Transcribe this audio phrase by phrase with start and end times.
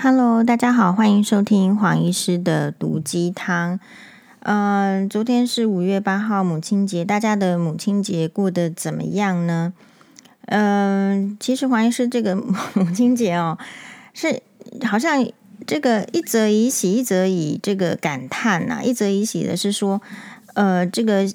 [0.00, 3.80] Hello，大家好，欢迎收听黄医师的毒鸡汤。
[4.42, 9.72] 嗯、昨天是五月八号母亲节，大家的母亲节过得怎么样呢？
[10.46, 13.58] 嗯、其实黄医师这个母亲节哦，
[14.14, 14.40] 是
[14.86, 15.26] 好像
[15.66, 20.00] 这个一则以喜，一则以这个感叹呐、一则以喜的是说，
[20.54, 21.28] 呃，这个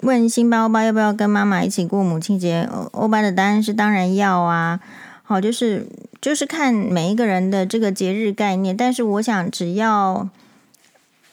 [0.00, 4.78] 问辛巴欧巴要不要跟妈妈一起过母亲节，欧巴的答案是当然要啊。
[5.26, 5.86] 好，就是
[6.24, 10.26] 就是看每一个人的这个节日概念，但是我想只要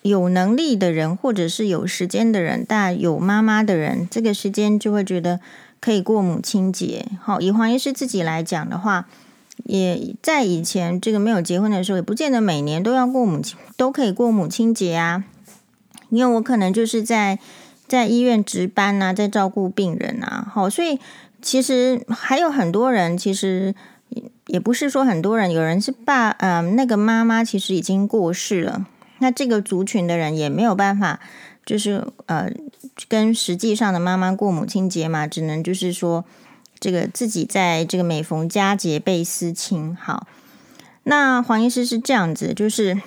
[0.02, 5.40] 有能力的人，或者是有时间的人，但有妈妈的人，这个时间就会觉得
[5.80, 7.05] 可以过母亲节。
[7.22, 9.08] 好，以黄医师自己来讲的话，
[9.63, 15.23] 也在以前这个没有结婚的时候，也不见得每年都要过母亲，都可以过母亲节啊。
[16.10, 17.40] 因为我可能就是在
[17.88, 20.99] 在医院值班啊，在照顾病人啊，好，所以。
[21.44, 23.73] 其实还有很多人，其实
[24.47, 28.85] 也不是说很多人，有人是爸，嗯、那个妈妈其实已经过世了，
[29.20, 31.20] 那这个族群的人也没有办法，
[31.65, 32.51] 就是呃，
[33.07, 36.26] 跟实际上的妈妈过母亲节嘛，只能就是说，
[36.79, 39.95] 这个自己在这个每逢佳节倍思亲。
[39.95, 40.27] 好，
[41.03, 42.99] 那黄医师是这样子，就是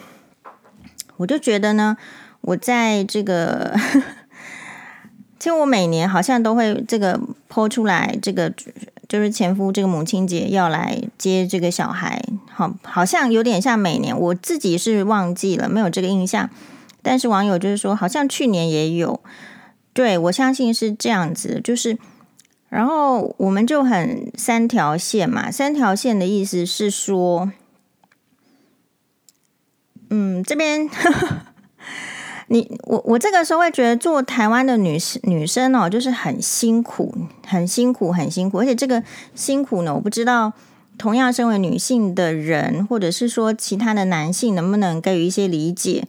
[1.19, 1.97] 我就觉得呢，
[2.41, 3.75] 我在这个。
[5.37, 8.51] 其实我每年好像都会这个剖出来，这个
[9.15, 12.21] 就是前夫这个母亲节要来接这个小孩，
[12.51, 16.51] 好，好像有点像每年，我自己是忘记了，没有这个印象。
[17.01, 19.21] 但是网友就是说，好像去年也有，
[19.93, 21.97] 对，我相信是这样子，就是，
[22.69, 27.53] 然后我们就很三条线嘛，三条线的意思是说，
[30.11, 30.91] 嗯，这边。
[32.49, 37.15] 你我我这个时候会觉得做台湾的女女生哦，就是很辛苦，
[37.47, 38.59] 很辛苦，很辛苦。
[38.59, 39.03] 而且这个
[39.35, 40.53] 辛苦呢，我不知道
[40.99, 46.07] 同样身为女性的人，或者是说其他的男性，能不能给予一些理解？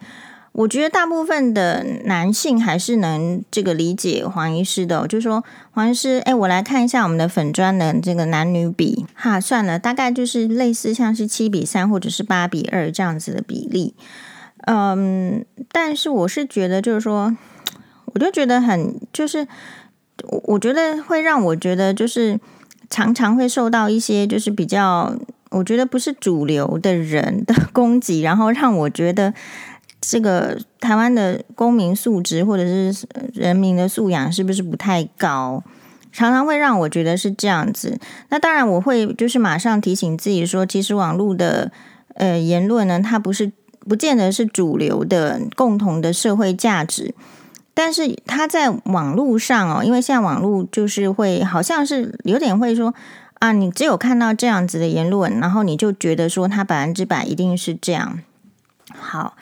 [0.51, 13.93] 我觉得大部分的男性还是能这个理解黄医师的，就说黄医师，哎，我来看一下我们的粉砖的这个男女比，哈，算了，大概就是类似像是七比三或者是八比二这样子的比例。
[14.67, 17.35] 嗯，但是我是觉得，就是说，
[18.05, 19.47] 我就觉得很，就是
[20.23, 22.39] 我我觉得会让我觉得，就是
[22.89, 25.15] 常常会受到一些，就是比较，
[25.51, 29.31] 我觉得不是主流的人的 攻击，然后让我觉得
[30.01, 33.05] 这个台湾的公民素质或者是
[33.35, 35.63] 人民的素养是不是不太高？
[36.11, 37.99] 常常会让我觉得是这样子。
[38.29, 41.71] 那当然，我会就是马上提醒自己说，其实网络的
[42.15, 43.51] 呃言论呢，它不是。
[43.87, 47.13] 不见得是主流的共同的社会价值，
[47.75, 52.95] 但是他在网络上哦，因为现在网络就是会好像是有点会说
[53.35, 58.19] 啊，你只有看到这样子的言论，然后你就觉得说他百分之百一定是这样。
[58.97, 59.35] 好，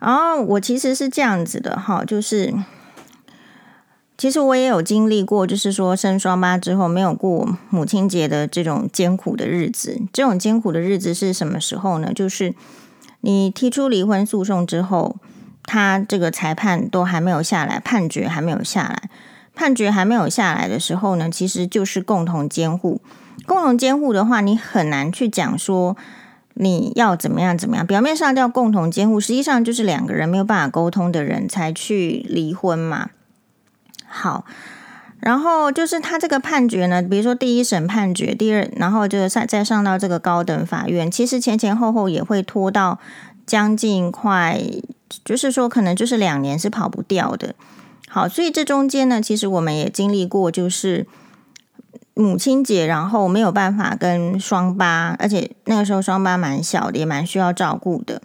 [0.00, 2.54] 然后我其实是这样子的哈，就是
[4.16, 10.00] 其实我也有经历过，就是说生双胞之后没有过母亲节的这种艰苦的日子。
[10.12, 12.12] 这种艰苦的日子是什么时候呢？
[12.14, 12.54] 就是。
[13.26, 15.16] 你提出离婚诉讼之后，
[15.64, 19.10] 他这个裁判都还没有下来，判决还没有下来，
[19.52, 23.00] 判决还没有下来的时候呢，其实就是共同监护。
[23.44, 25.96] 共同监护的话，你很难去讲说
[26.54, 27.84] 你要怎么样怎么样。
[27.84, 33.10] 表面上叫共同监护，实际上就是两个人没有办法沟通的人才去离婚嘛。
[34.06, 34.44] 好。
[35.18, 43.00] 然后就是他这个判决呢，比如说第一审判决，第二，然后就是再再上到这个高等法院，其实前前后后也会拖到
[43.46, 44.62] 将近快，
[45.24, 47.54] 就是说可能就是两年是跑不掉的。
[48.08, 51.06] 好，所以这中间呢，其实我们也经历过，就是
[52.14, 58.22] 母亲节，然后没有办法跟双八，而且那个时候双八蛮小的，也蛮需要照顾的，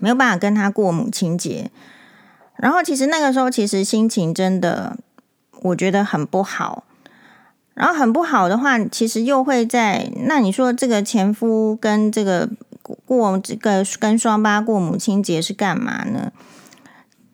[0.00, 1.70] 没有办法跟他过母亲节。
[2.56, 4.98] 然后其实那个时候，其实心情真的。
[5.64, 6.84] 我觉得很不好，
[7.72, 12.50] 然后很不好的话，其实又会在那你说这个前夫跟这个
[13.06, 16.30] 过这个跟双八过母亲节是干嘛呢？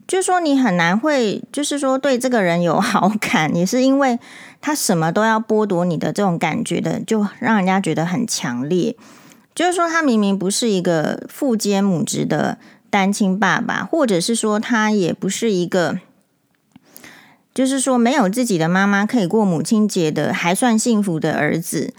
[0.06, 4.21] 就是说你很难会，就是说对这个人有好感，也是因为
[4.61, 8.94] 他什么都要剥夺你的这种感觉的，就让人家觉得很强烈。
[9.56, 15.99] 就是说他明明不是一个父兼母职的单亲爸爸，或者是说他也不是一个。
[17.61, 21.93] 就是说，没有自己的妈妈可以过母亲节的，还算幸福的儿子。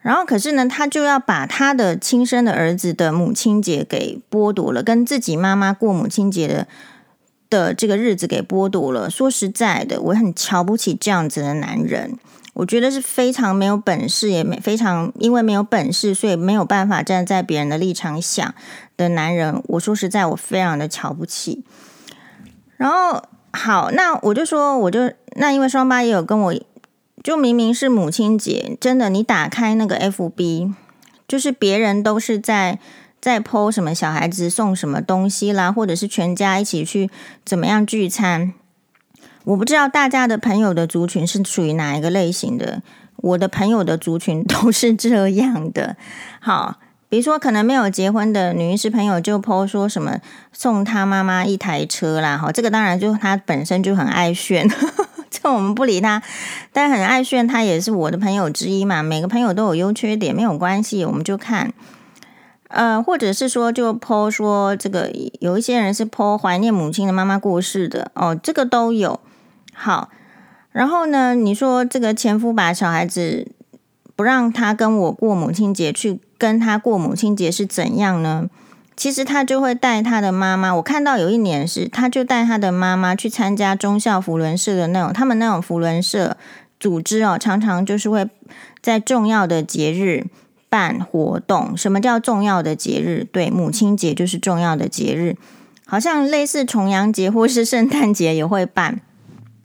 [0.00, 6.66] 然后，可是呢，他就要把他的亲生的儿子的母亲节给剥夺了，跟自己妈妈过母亲节的
[7.48, 9.08] 的这个日子给剥夺了。
[9.08, 12.18] 说实在的，我很瞧不起这样子的男人。
[12.54, 18.52] 我觉得是非常没有本事，也没非常因为没有本事，所以没有办法站在别人的立场想
[18.96, 19.62] 的男人。
[19.68, 21.62] 我说实在，我非常的瞧不起。
[22.76, 26.54] 然后好，那我就说，我就那因为双八也有跟我，
[27.22, 30.72] 就明明是母亲节，真的，你打开那个 FB，
[31.26, 32.78] 就是别人都是在
[33.20, 37.10] 在 po 什么小孩子送什么东西啦，或者是全家一起去
[37.44, 38.52] 怎么样聚餐。
[39.44, 42.82] 我不知道大家的朋友的族群是属于哪一个类型的，
[43.16, 45.96] 我的朋友的族群都是这样的。
[46.40, 46.78] 好，
[47.10, 50.18] 比如说可能没有结婚的女医师朋友就 po 说什么
[50.52, 54.70] 送她妈妈一台车啦，哈，这个当然就她本身就很爱炫，
[55.28, 56.22] 这我们不理她，
[56.72, 59.02] 但很爱炫，她也是我的朋友之一嘛。
[59.02, 61.72] 每个朋友都有优缺点，没有关系，我们就看。
[62.68, 65.10] 呃，或者是说就 po 说这个
[65.40, 69.18] 有一些人是 po 怀念母亲的妈妈过世的哦，这个都有。
[69.74, 70.10] 好，
[70.70, 73.50] 然后呢，你说这个前夫把小孩子
[74.14, 78.48] 不让他跟我过母亲节，去跟他过母亲节是怎样呢？
[78.96, 80.74] 其实他就会带他的妈妈。
[80.74, 86.38] 我看到有一年是，他就带他的妈妈去参加中校扶轮社的那种，他们那种扶轮社
[86.78, 88.28] 组织哦，常常就是会
[88.82, 90.26] 在重要的节日
[90.70, 91.76] 办活动。
[91.76, 93.26] 什么叫重要的节日？
[93.30, 95.36] 对，母亲节就是重要的节日，
[95.86, 99.00] 好像类似重阳节或是圣诞节也会办。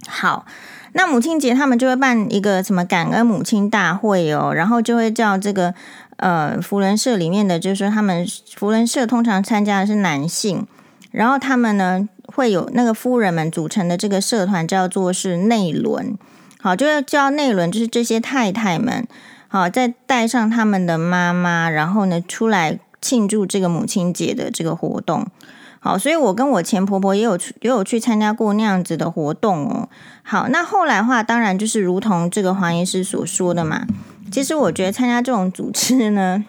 [0.08, 0.46] 好，
[0.94, 5.74] 那母亲节他们就会办一个什么感恩母亲大会哦，然后就会叫这个
[6.18, 8.26] 呃扶轮社里面的，就是说他们
[8.56, 10.66] 扶轮社通常参加的是男性，
[11.12, 16.18] 然后他们呢会有那个夫人们组成的这个社团叫做是内轮，
[16.62, 19.08] 好，就要叫内轮，就是这些太太们，
[19.48, 25.28] 好，再带上他们的妈妈，然后呢出来庆祝这个母亲节的这个活动。
[25.80, 29.88] 好，所以我跟我前婆婆也有，也有去参加过那样子的活动哦。
[30.24, 33.86] 好，那后来话，当然就是如同这个黄医师所说的嘛。
[34.32, 36.44] 其实我觉得参加这种组织呢，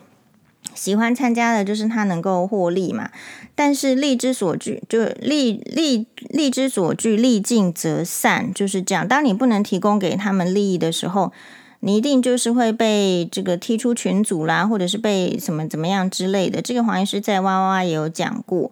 [0.74, 3.10] 喜欢参加的就是他能够获利嘛。
[3.54, 9.08] 但是利之所据，就利利利之所据，利尽则散，就是这样。
[9.08, 11.32] 当你不能提供给他们利益的时候，
[11.80, 16.60] 你一定就是会被这个踢出群组啦，或者是被什么怎么样之类的。
[16.60, 18.70] 这个黄医师在哇哇哇也有讲过。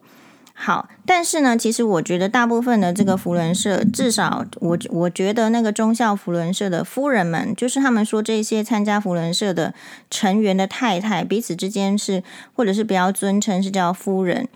[0.57, 9.75] 好，但是呢，其实我觉得大部分的这个福伦社，至少我我觉得那个中校福伦社的夫人们，就是他们说这些参加福伦社的
[10.09, 12.23] 成员的太太，彼此之间是，
[12.55, 14.49] 或者是比较尊称是叫夫人。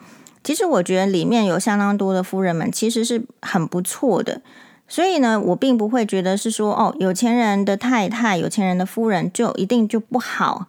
[0.44, 4.40] 其实我觉得里面有相当多的夫人们，其实是很不错的。
[4.86, 10.68] 所以呢，我并不会觉得是说哦，有钱人的太太，有钱人的夫人就一定就不好。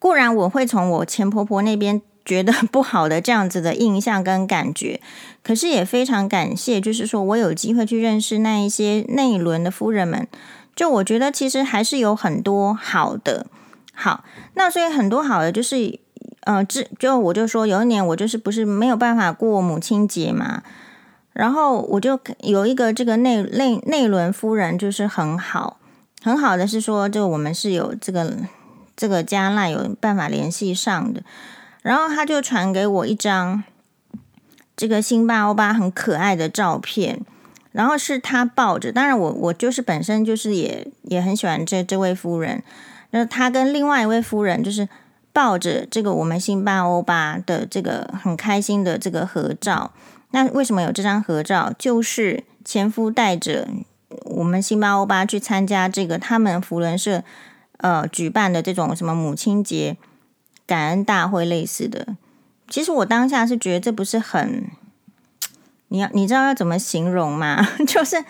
[0.00, 2.02] 固然我会从我前婆婆那边。
[2.28, 5.00] 觉得 不好的这样子的印象跟感觉，
[5.42, 10.28] 可是也非常感谢，就是说我有机会去认识那一些内轮的夫人们，
[10.76, 13.46] 就我觉得其实还是有很多好的。
[13.94, 14.22] 好，
[14.52, 15.98] 那所以很多好的就是，
[16.42, 20.62] 呃，就就我就说有一年我就是不是没有办法过母亲节嘛，
[21.32, 25.78] 然后我就有一个这个内内内轮夫人就是很好，
[26.22, 28.36] 很好的是说，就我们是有这个
[28.94, 31.22] 这个加赖有办法联系上的。
[31.88, 33.64] 然后他就传给我一张
[34.76, 37.18] 这个辛巴欧巴很可爱的照片，
[37.72, 42.62] 然后是他抱着，当然我我就是本身就是也也很喜欢这这位夫人，
[43.08, 44.86] 然后他跟另外一位夫人就是
[45.32, 49.90] 抱着这个我们辛巴欧巴的这个很开心的这个合照。
[50.32, 51.72] 那为什么有这张合照？
[51.78, 53.66] 就是前夫带着
[54.26, 57.24] 我们辛巴欧巴去参加这个他们福伦社
[57.78, 59.96] 呃举办的这种什么母亲节。
[60.68, 62.06] 感恩大会类似的，
[62.68, 64.70] 其实我当下是觉得这不是很，
[65.88, 67.66] 你要你知道要怎么形容吗？
[67.88, 68.22] 就是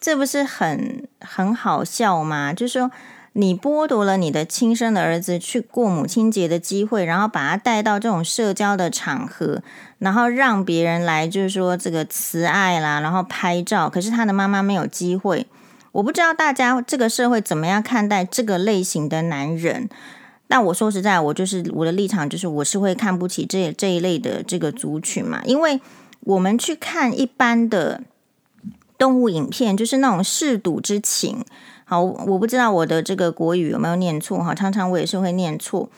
[0.00, 2.54] 这不是很很好笑吗？
[2.54, 2.90] 就是说
[3.34, 9.62] 你剥夺了你的亲生的儿子去过母亲节的机会，然后把他带到这种社交的场合，
[9.98, 15.46] 然后让别人来就是说这个慈爱啦，然后拍照，可是他的妈妈没有机会。
[15.92, 19.90] 我不知道大家这个社会怎么样看待这个类型的男人。
[20.48, 25.80] 那我说实在，我就是我的立场就是，我是会看不起这这一类的这个族群嘛，因为
[26.20, 28.02] 我们去看一般的
[28.98, 31.44] 动物影片，就是那种嗜赌之情。
[31.86, 35.88] 好，我不知道我的这个国语有没有念错哈，常常我也是会念错。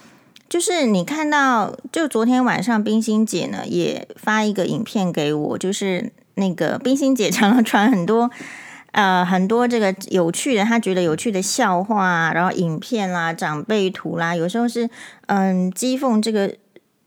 [0.49, 8.31] 就是你看到，就昨天晚上冰心姐呢也发一个影片给我，就是那个冰心姐 常常传很多。
[8.97, 14.89] 呃，很多这个有趣的，他觉得有趣的笑话，然后影片啦、长辈图啦，有时候是
[15.27, 16.57] 嗯讥讽这个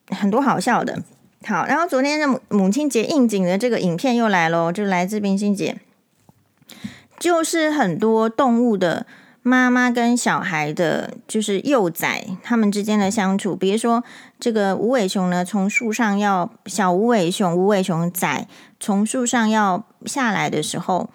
[0.10, 1.02] 很多好笑的。
[1.48, 5.80] 好，然后昨天的母母亲节应景的这个影片又来喽，就来自冰心姐，
[7.18, 9.08] 就是很多动物的
[9.42, 13.56] 妈妈跟小孩的，就是幼崽他们之间的相处。
[13.56, 14.04] 比如说，
[14.40, 18.48] 这个无尾熊呢，从树上要小无尾熊、无尾熊崽
[18.80, 21.10] 从树上要下来的时候，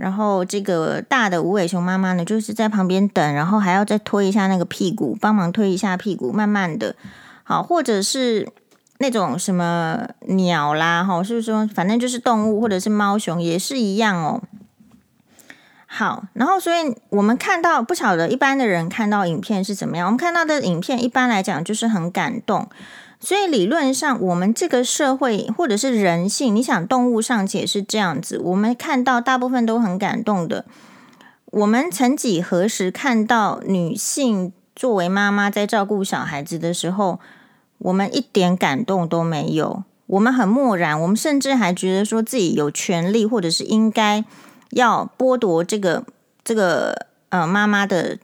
[0.00, 6.96] 然后这个大的无尾熊妈妈呢，就是在旁边等，然后还要再推一下那个屁股，帮忙推一下屁股，慢慢的，
[7.44, 8.48] 好，或者是
[8.96, 14.40] 那种什么鸟啦，哈，是不是说，反正就是动物，或者是猫熊也是一样哦。
[15.86, 20.06] 好，然后所以我们看到不晓得一般的人看到影片是怎么样？
[20.06, 22.68] 我们看到的影片一般来讲就是很感动，
[23.20, 30.64] 所以理论上我们这个社会或者是人性，你想动物尚且是这样子，我们看到大部分都很感动的。
[31.46, 37.20] 我们曾几何时看到女性作为妈妈在照顾小孩子的时候，
[37.78, 44.24] 我们一点感动都没有，我们很漠然，我们甚至还觉得说自己有权利或者是应该。
[44.74, 46.04] 要剥夺这个
[46.44, 48.16] 这个呃妈妈的，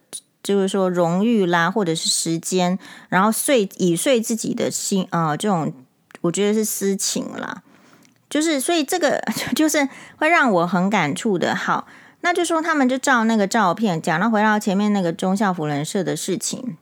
[0.46, 5.72] 就是说荣誉啦，或者是时间，然后碎以碎自己的心啊、呃，这种
[6.20, 7.62] 我觉得是私情啦。
[8.30, 9.20] 就是所以这个
[9.56, 9.88] 就是
[10.18, 11.54] 会让我很感触的。
[11.54, 11.88] 好，
[12.20, 16.76] 那就说他们就照那个照片讲，到回到前面那个忠孝扶轮社的事情，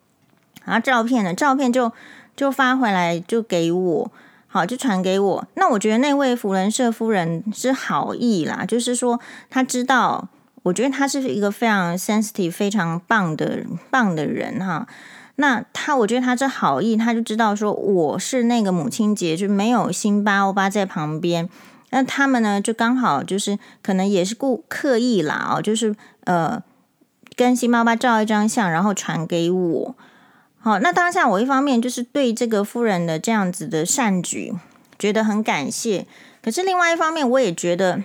[0.66, 1.90] 然后照片呢，照片就
[2.36, 4.10] 就发回来就给我。
[4.46, 5.44] 好，就传给我。
[5.54, 9.18] 那我觉得那位扶轮社夫人是好意啦，就是说
[9.50, 10.28] 他知道，
[10.64, 14.86] 我觉得他是一个非常 sensitive、非常棒的棒的人哈。
[15.36, 21.48] 那他，我觉得他这好意，他就知道说我是那个母亲节就没有辛巴欧巴在旁边。
[21.90, 25.94] 那他们呢，就刚好就是可能也是故刻意啦哦，就是
[26.24, 26.62] 呃
[27.36, 29.96] 跟辛巴欧巴照一张相，然后传给我。
[30.58, 34.54] 好，那当下我一方面就是对这个夫人的这样子的善举
[34.98, 36.06] 觉得很感谢，
[36.42, 38.02] 可是另外一方面我也觉得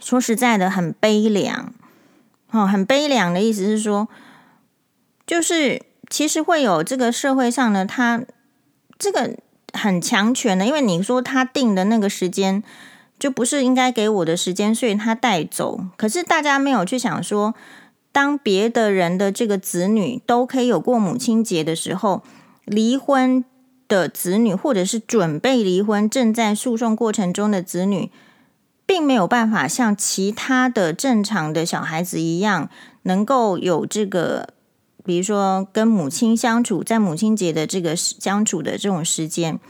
[0.00, 1.72] 说实在的很悲凉。
[2.50, 4.08] 哦，很悲凉的意思是说，
[5.26, 8.22] 就是其实会有这个社会上呢，他
[8.98, 9.36] 这个
[9.72, 12.62] 很强权的，因为你说他定的那个时间
[13.18, 15.80] 就不是应该给我的时间，所以他带走。
[15.96, 17.54] 可是大家没有去想说。
[18.10, 22.24] 当别的人的这个子女都可以有过母亲节的时候，
[22.64, 23.44] 离婚
[23.86, 28.10] 的子女或者是准备离婚、正在诉讼过程中的子女，
[28.88, 32.70] 并没有办法像其他的正常的小孩子一样，
[33.02, 34.48] 能够有这个，
[35.04, 39.60] 比如说跟母亲相处，在母亲节的这个相处的这种时间。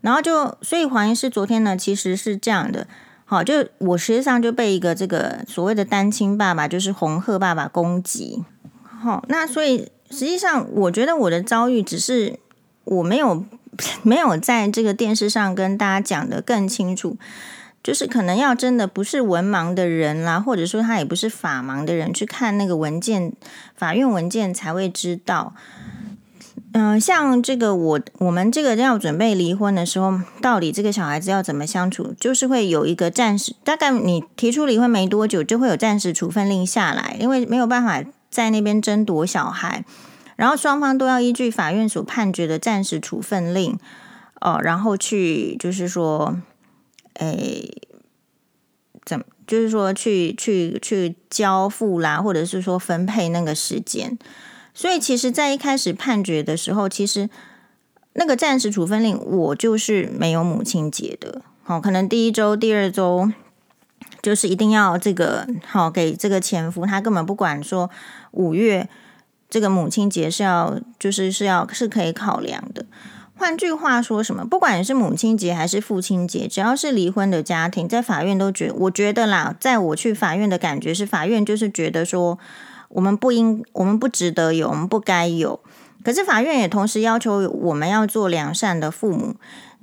[0.00, 2.88] 然后就，所以黄医师昨天呢，其实是这样的。
[3.24, 8.44] 好，就我实际上就被一个这个所谓的单亲爸爸，就是红鹤爸爸攻击。
[8.82, 12.40] 好，那所以实际上我觉得我的遭遇只是
[12.82, 13.44] 我没有
[14.02, 17.16] 没有在这个电视上跟大家讲得更清楚，
[17.86, 23.32] 就是可能要真的不是文盲的人啦，或者说他也不是法盲的人去看那个文件，
[23.76, 25.54] 法院文件才会知道。
[26.72, 32.12] 嗯、像这个我我们这个要准备离婚的时候，到底这个小孩子要怎么相处？
[32.18, 39.84] 就是会有一个暂时，大概你提出离婚没多久，就会有暂时处分令下来，因为没有办法在那边争夺小孩，
[40.34, 43.78] 然后双方都要依据法院所判决的暂时处分令，
[44.40, 46.36] 哦，然后去就是说，
[47.18, 47.70] 诶，
[49.04, 54.18] 怎就是说去去去交付啦，或者是说分配那个时间。
[54.74, 57.30] 所以，其实，在一开始判决的时候，其实
[58.12, 61.40] 那个暂时处分令，我就是没有母亲节的。
[61.62, 63.30] 好，可能第一周、第二周
[64.20, 67.90] 就是一定要这个好给这个前夫，他根本不管说
[68.32, 68.88] 五月
[69.48, 72.84] 这个母亲节是要就是是要是可以考量的。
[73.36, 74.44] 换句话说，什么？
[74.44, 82.38] 不管是母亲节还是父亲节，只要是离婚的家庭，在法院都觉，我觉得啦，在我去法院的感觉是，法院就是觉得说。
[82.88, 85.58] 我们不应，我们不值得有，我们不该有。
[86.04, 89.34] 可是法院也同时要求我们要做良善的父母，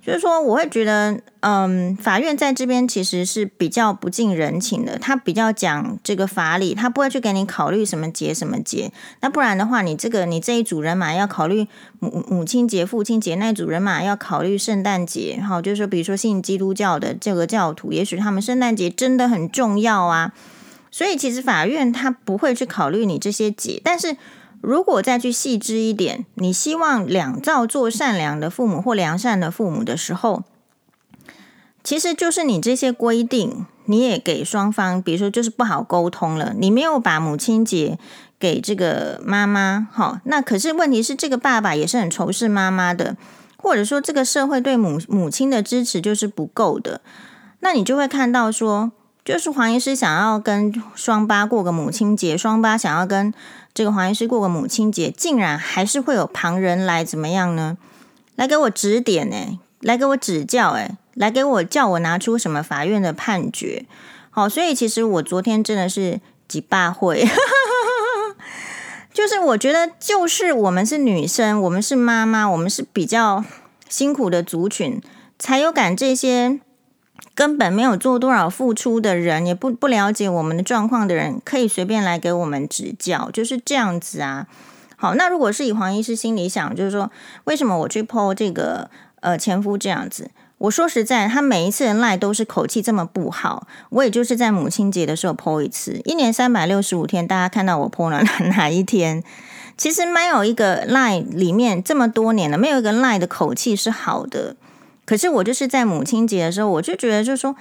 [0.05, 4.97] 就是说，我会觉得，嗯，法院在这边其实是比较不近人情的。
[4.97, 8.91] 他比较讲这个法理，他不会去给你考虑什么节什么节。
[9.21, 11.65] 那不然的话，你这个你这一组人马要考虑
[11.99, 15.41] 母母亲节、父亲节，那一组人马要考虑圣诞节。
[15.41, 20.33] 好，就是说，比如说信基督教的这个教徒，也许他们圣诞节真的很重要啊。
[20.91, 24.17] 所以，其实法院他不会去考虑你这些节，但是
[24.63, 30.43] 如果再去细致一点，你希望两造做善良的父母或良善的父母的时候，
[31.83, 37.99] 其实就是你这些规定，你也给双方，比如说就是不好沟通了，你没有把母亲节
[38.39, 43.17] 给这个妈妈，好，那可是问题是这个爸爸也是很仇视妈妈的，
[43.57, 47.01] 或者说这个社会对母母亲的支持就是不够的，
[47.59, 48.93] 那你就会看到说。
[49.25, 53.33] 就是黄医师想要跟双八过个母亲节，双八想要跟
[53.73, 57.77] 这个黄医师过个母亲节，竟然还是会有旁人来怎么样呢？
[58.35, 59.59] 来给我指点呢？
[59.79, 60.97] 来给我指教哎？
[61.13, 63.85] 来给我叫我拿出什么法院的判决？
[64.29, 67.27] 好，所以其实我昨天真的是几霸会，
[69.13, 73.43] 就是我觉得，就是我们是女生，我们是妈妈，我们是比较
[73.87, 75.01] 辛苦的族群，
[75.37, 76.59] 才有感这些。
[77.35, 84.47] 根本没有做多少付出的人，也不不了解我们的状况的人，可以随便来给我们指教，就是这样子啊。
[84.95, 87.11] 好，那如果是以黄医师心里想，就是说，
[87.45, 88.89] 为什么我去 po 这个
[89.21, 90.29] 呃前夫这样子？
[90.59, 99.21] 我说实在，他每一次的赖都是口气这么不好，我也就是在母亲节的时候 po 一次，一年三百六十五天，大家看到我 po 了哪 哪一天？
[99.75, 104.55] 其实没有一个赖里面这么多年了，没有一个赖的口气是好的。
[105.05, 107.55] 可是我就是在母亲节的时候，我就觉得就说，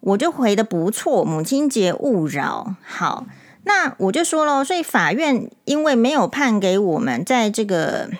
[0.00, 1.24] 我就回的不错。
[1.24, 3.26] 母亲节勿扰，好，
[3.64, 8.10] 那我就说了，所以法院因为没有判给我们在这个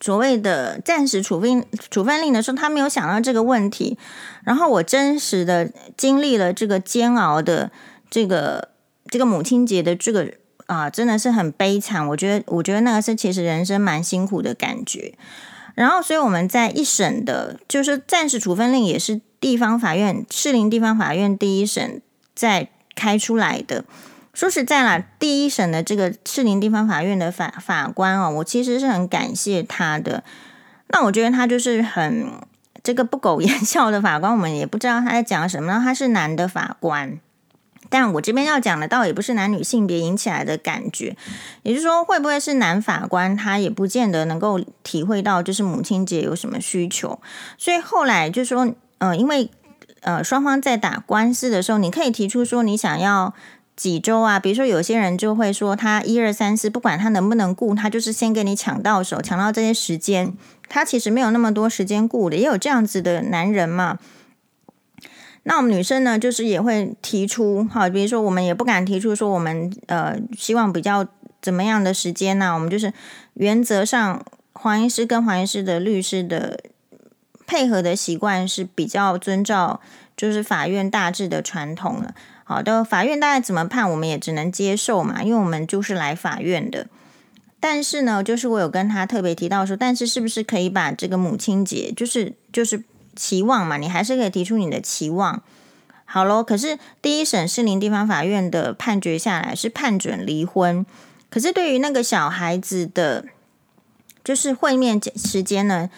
[0.00, 3.96] 所谓的暂时处分处分令的时候，他没有想到这个问题。
[4.42, 7.70] 然后我真实的经历了这个煎熬的
[8.10, 8.70] 这个
[9.08, 10.32] 这个母亲节的这个
[10.66, 12.08] 啊，真的是很悲惨。
[12.08, 15.14] 我觉得，我觉得那个是其实人生蛮辛苦的感觉。
[15.74, 22.02] 然后，所以我们在一审的，就是暂时处分令，也是地方法院士林地方法院第一审
[22.34, 23.84] 在开出来的。
[24.32, 30.22] 说实在啦，第一审的这个士林地方法院的法法官哦，我其实是很感谢他的。
[30.88, 32.26] 那我觉得他就是很
[32.82, 35.72] 这个不苟言笑的法官，我们也不知道他在讲什么。
[35.72, 37.18] 然后他是男的法官。
[37.90, 41.16] 但我这边要讲的倒也不是男女性别引起来的感觉，
[41.64, 47.20] 也就是说，会不会是男法官他也不见得能够体会到就是母亲节有什么需求，
[47.58, 49.50] 所以后来就说，呃，因为
[50.02, 53.34] 呃双方在打官司的时候，你可以提出说你想要
[53.74, 60.32] 几周啊，比如说有些人就会说他一二三四，不管他能不能顾，他就是先给你抢到手，抢到这些时间，
[60.68, 63.98] 他其实没有那么多时间顾的，也有这样子的男人嘛。
[65.44, 71.06] 那我们女生呢，就是也会提出，好，比如说我们也不敢提出说我们呃希望比较
[71.40, 72.52] 怎么样的时间呢？
[72.52, 72.92] 我们就是
[73.34, 74.22] 原则上，
[74.52, 76.60] 黄医师跟黄医师的律师的
[77.46, 79.80] 配合的习惯是比较遵照
[80.14, 82.14] 就是法院大致的传统了。
[82.44, 86.86] 好的，法院大概怎么判，我们也只能接受嘛，因为我们就是来法院的。
[87.58, 92.84] 但是呢，就是我有跟他特别提到说，但是是不是可以把这个母亲节，就是就是。
[93.20, 95.42] 期望嘛，你还是可以提出你的期望。
[96.06, 100.86] 好喽，可是第一审士林地方法院的判决下来是判准离婚，
[101.28, 103.26] 可是对于那个小孩子的，
[104.24, 105.90] 就是会面时间呢，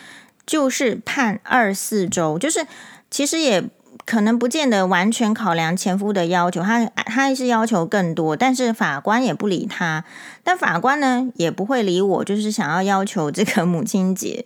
[0.45, 2.67] 就是判二四周，就是
[3.09, 3.65] 其实也
[4.05, 10.05] 可能不见得完全考量前夫的要求，他他还是要求更多，但是法官也不理他，
[10.43, 14.45] 但法官呢也不会理我，就是想要要求这个母亲节，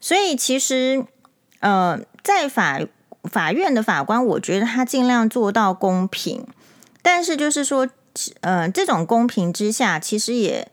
[0.00, 1.06] 所以其实。
[1.60, 2.80] 呃，在法
[3.24, 6.46] 法院的法官，我觉得他尽量做到公平，
[7.02, 7.88] 但是就是说，
[8.40, 10.68] 呃，这种公平之下，其实也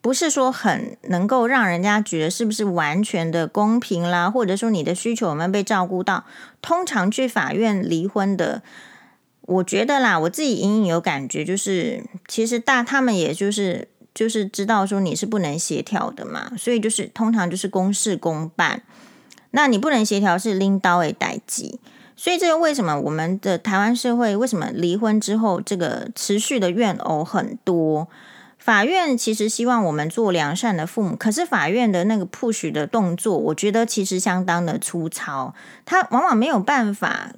[0.00, 6.24] 不是说很能够让人家觉得是不是完全的公平啦，或者说你的需求有没有被照顾到。
[6.60, 8.62] 通常去法院离婚的，
[9.42, 18.82] 我觉得啦，我自己隐隐有感觉，就是其实大他们也就是就是知道说你是不能协调的嘛，所以就是通常就是公事公办。
[19.50, 21.78] 那你不能协调是拎刀诶代志，
[22.16, 28.08] 所以这个为什么我们的台湾社会为什么离婚之后这个持续的怨偶很多？
[28.58, 35.54] 法院其实希望我们做良善的父母，可是法院的那个 push 的动作，我觉得其实相当的粗糙，
[35.86, 37.30] 他往往没有办法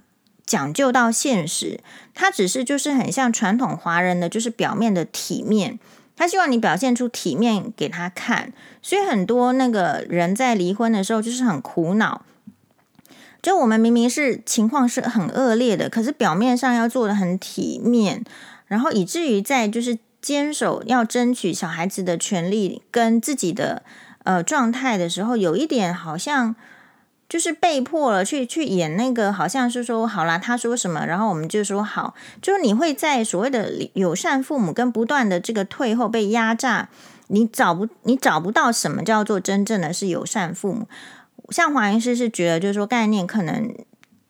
[0.44, 1.78] 讲究到现实，
[2.14, 5.78] 他只是就是很像传统华人的就是表面的体面。
[6.20, 8.52] 他希望你表现出体面给他看，
[8.82, 12.20] 所以很多那个人在离婚的时候就是很苦恼。
[13.40, 18.22] 就我们明明是情况是很恶劣的，可是表面上要做的很体面，
[18.66, 23.82] 然后以至于在就是坚守要争取小孩子的权利跟自己的
[24.24, 26.54] 呃状态的时候，有一点好像。
[27.30, 32.12] 就是被迫了去去演那个，好像是说好啦，他说什么，然后我们就说好。
[32.42, 36.88] 就是你会在所谓的友善父母跟不断的这个退后被压榨，
[37.28, 40.88] 你找不你找不到什么叫做真正的是友善父母。
[41.50, 43.72] 像黄医师是觉得，就是说概念可能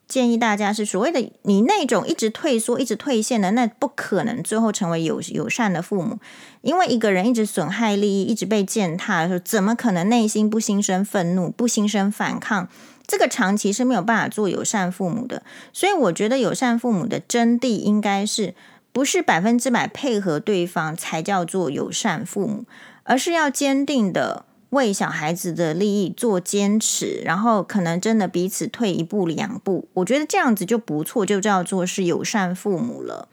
[0.07, 6.19] 建议大家是所谓的你那种一直退缩、一直退线的，那不可能最后成为友友善的父母，
[6.61, 12.67] 因为一个人一直损害利益、一直被践踏的时候，怎么可能内心不心生愤怒、不心生反抗？
[13.11, 15.43] 这个长期是没有办法做友善父母的，
[15.73, 18.55] 所以我觉得友善父母的真谛应该是
[18.93, 22.63] 不是百分之百配合对方才叫做友善父母，
[23.03, 33.27] 而是要坚定的为小孩子的利益做坚持，然后可能真的彼此退一步两步，我觉得这样子就不错，就叫做是友善父母了。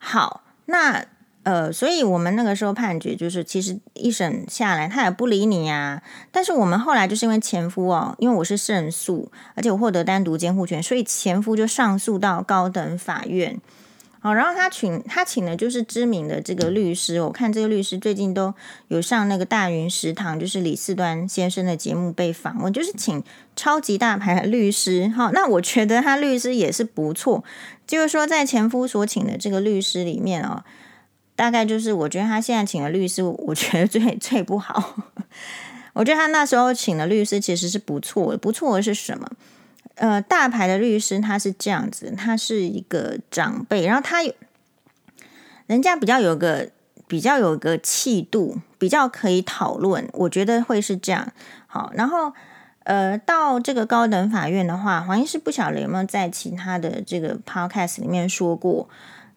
[0.00, 1.06] 好，那。
[1.44, 6.02] 呃，所以我们那个时候判决就是，其实一审下来他也不理你啊。
[6.32, 13.60] 但是我们后来就是因为前夫哦，因为我是胜诉，而且我获得单独监护权，所以前夫就上诉到高等法院。
[14.20, 18.54] 好，然后他请他请的就是知名的这个律师，我看这个律师最近都
[18.88, 23.22] 有上那个大云食堂，就是李四端先生的节目被访问，就是请
[23.54, 25.08] 超级大牌的律师。
[25.14, 27.44] 好，那我觉得他律师也是不错，
[27.86, 30.64] 就是说在前夫所请的这个律师里面哦。
[31.36, 34.96] 大概就是，我觉得他现在请的律师，我觉得最最不好。
[35.92, 39.28] 我觉得他那时候请的律师其实是不错的，不错的是什么？
[39.96, 44.32] 呃，大牌的律师他是这样子，他是一个长辈，然后他有
[45.66, 46.68] 人家比较有个
[47.06, 50.08] 比较有个气度，比较可以讨论。
[50.12, 51.32] 我觉得会是这样。
[51.66, 52.32] 好，然后
[52.84, 58.88] 呃，到这个高等法院的话，黄医师不晓得有没有在其他的这个 podcast 里面说过。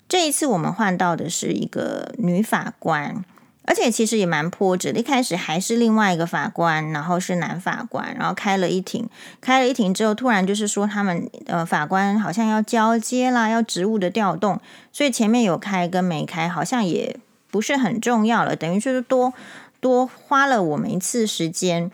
[0.09, 3.25] 这一次我们换到的是一个女法官，
[3.63, 4.91] 而且其实也蛮波折。
[4.91, 9.09] 一开始还是另外一个法官，然后是男法官，然后开了一庭，
[9.41, 14.61] 开了一庭之后，突然就是说他们呃法官好像要交接啦，要职务的调动，
[14.93, 17.19] 所以前面有开跟没开好像也
[17.51, 19.33] 不是很重要了，等于就是多
[19.81, 21.91] 多花了我们一次时间，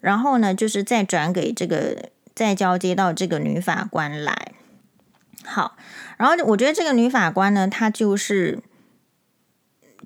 [0.00, 4.52] 然后呢就是再转给这个再交接到这个女法官来，
[5.44, 5.74] 好。
[6.16, 8.58] 然后我觉得这个女法官呢，她就是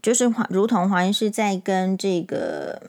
[0.03, 2.83] 就是黄，如同黄医师在跟这个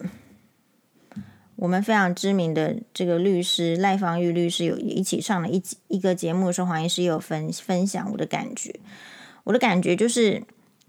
[1.56, 8.74] 我们非常知名的这个律师赖芳玉律师有一起上了一一个节目的时候，黄医师也有分分享我的感觉。
[9.44, 10.42] 我的感觉就是，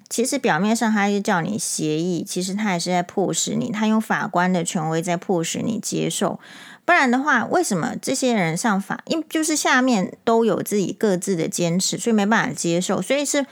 [0.09, 6.39] 其实表面上他是叫你协议，其实他也是在迫使你，他用法官的权威在迫使你接受。
[6.85, 9.01] 不然的话，为什么这些人上法？
[9.05, 13.01] 因就是下面都有自己各自的坚持，所以没办法接受。
[13.01, 13.45] 所以是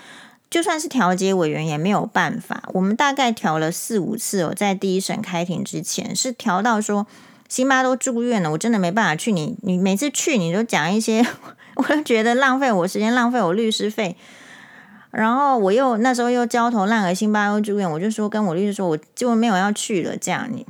[0.50, 2.64] 就算是调解委员也没有办法。
[2.74, 7.08] 我们大概调了四五次哦，在第一审开庭之前是调到说，
[7.48, 9.32] 辛巴都住院了，我真的没办法去。
[9.32, 11.26] 你你每次去你都讲一些，
[11.76, 14.18] 我就觉得浪费我时间，浪费我律师费。
[15.12, 20.18] 然后我又那时候又焦头烂额，辛巴又住院，我就说跟我律师说，我就没有要去了。
[20.18, 20.66] 这样你。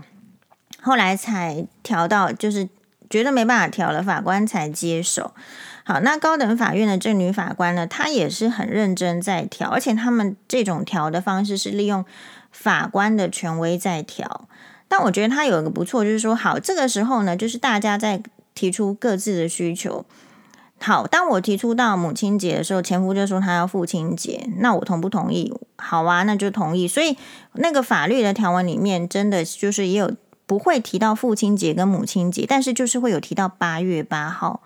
[0.82, 2.68] 后来才调到，就是
[3.10, 5.32] 觉得没办法调了，法官才接手。
[5.84, 12.06] 好，那高等法院的这女法官呢，她也是很认真在调，而且他们这种调的方式是利用
[12.52, 14.48] 法官的权威在调。
[14.88, 18.22] 但我觉得她有一个不错，就是说，好，这个时候呢，就是大家在
[18.54, 20.06] 提出各自的需求。
[20.80, 25.54] 好，当我提出到母亲节的时候，前夫就说他要父亲节，那我同不同意？
[25.78, 26.88] 好啊，那就同意。
[26.88, 27.18] 所以
[27.54, 30.12] 那个法律的条文里面，真的就是也有。
[30.52, 34.62] 不会提到父亲节跟母亲节，但是就是会有提到八月八号。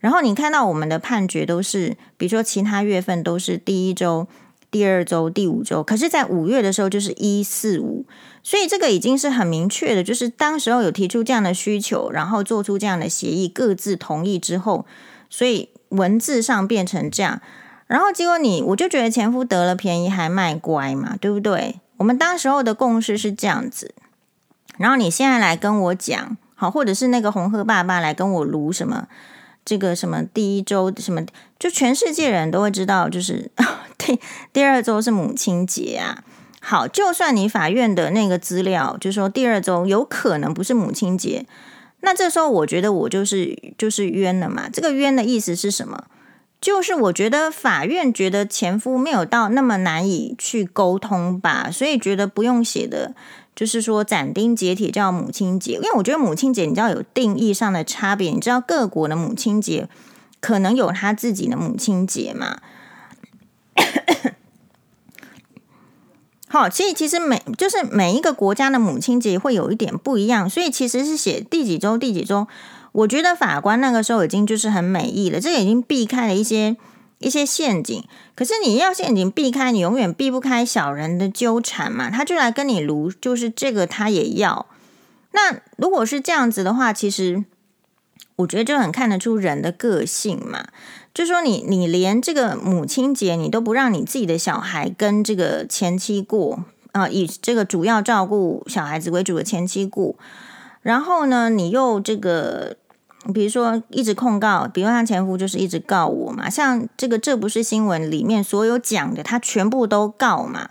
[0.00, 4.26] 然后你看到我们的判决都是，比如说其他月份都是第一周、
[4.70, 8.06] 第二周、第五周，可是，在五月的时候就是一四五，
[8.42, 14.86] 所以这个已经是很明确的，就是当时候有提出这样的需求，然后做出这样的协议，各自同意之后，
[15.28, 17.42] 所以文字上变成这样。
[17.86, 21.78] 然后结果你，我就觉得前夫得了便宜还卖乖嘛，对不对？
[21.98, 23.94] 我们当时候的共识是这样子。
[24.78, 29.08] 然后你现在来跟我讲，好，或者是那个红鹤爸爸来跟我卢什么，
[29.64, 31.22] 这个什么第一周什么，
[31.58, 33.50] 就全世界人都会知道，就是
[33.98, 34.18] 第
[34.52, 36.24] 第二周是母亲节啊。
[36.60, 41.46] 好，就算你法院的那个资料就说第二周有可能不是母亲节，
[42.00, 44.68] 那这时候我觉得我就是就是冤了嘛。
[44.72, 46.04] 这个冤的意思是什么？
[46.60, 53.14] 就是我觉得法院觉得前夫没有到那么难以去沟通吧，所以觉得不用写的。
[53.56, 59.88] 就是说斩钉截铁叫母亲节，因为我觉得母亲节你知道有定义上的差别，你知道各国的母亲节
[60.40, 62.58] 可能有他自己的母亲节嘛？
[66.48, 72.46] 好，其实其实每就是每一个国家的母亲节会有一点不一样，所以其实是写第几周第几周，
[72.92, 76.76] 我觉得法官那个时候已经就是很美意了，这已经避开了一些。
[77.18, 82.10] 一些陷阱，可是你要陷阱避开，你永远避不开小人的纠缠嘛。
[82.10, 84.66] 他就来跟你卢，就是这个他也要。
[85.32, 87.44] 那如果是这样子的话，其实
[88.36, 90.66] 我觉得就很看得出人的个性嘛。
[91.14, 100.14] 就说你，你连这个母亲节你都不让你自己的小孩跟这个前妻过啊，以这个主要照顾小孩子为主的前妻过，
[100.82, 102.76] 然后呢，你又这个。
[103.32, 110.70] 比如说一直控告，比如像前夫就是一直告我嘛，像这个这不是新闻里面所有讲的，他全部都告嘛，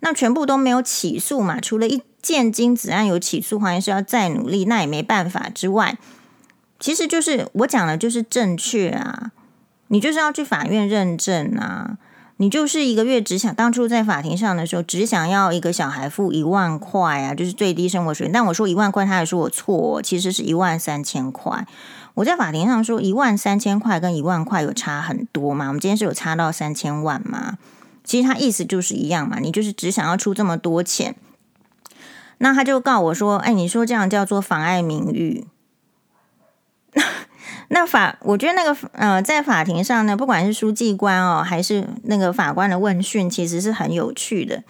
[0.00, 5.98] 那全部都没有起诉嘛，除了一件金子案有起诉，黄医师要再努力，那也没办法之外，
[6.78, 9.32] 其实就是我讲的就是正确啊，
[9.88, 11.98] 你就是要去法院认证啊。
[12.40, 18.32] 你就是一个月只想当初在法庭上的时候，只想要一个小孩付一万块啊，就是最低生活水平。
[18.32, 21.66] 但我说一万块，他还说我错，其实是一万三千块。
[22.14, 25.68] 我在法庭上说一万三千块跟一万块有差很多嘛？
[25.68, 27.58] 我们今天是有差到三千万吗？
[28.04, 31.14] 其实他意思就是一样嘛，你就是只想要出这么多钱。
[32.38, 35.46] 那他就告我说：“哎，你说这样叫做妨碍名誉。
[37.68, 44.62] ”那法，我觉得那个呃，在法庭上呢，不管是书记官哦，还是那个法官的问讯，其实是很有趣的。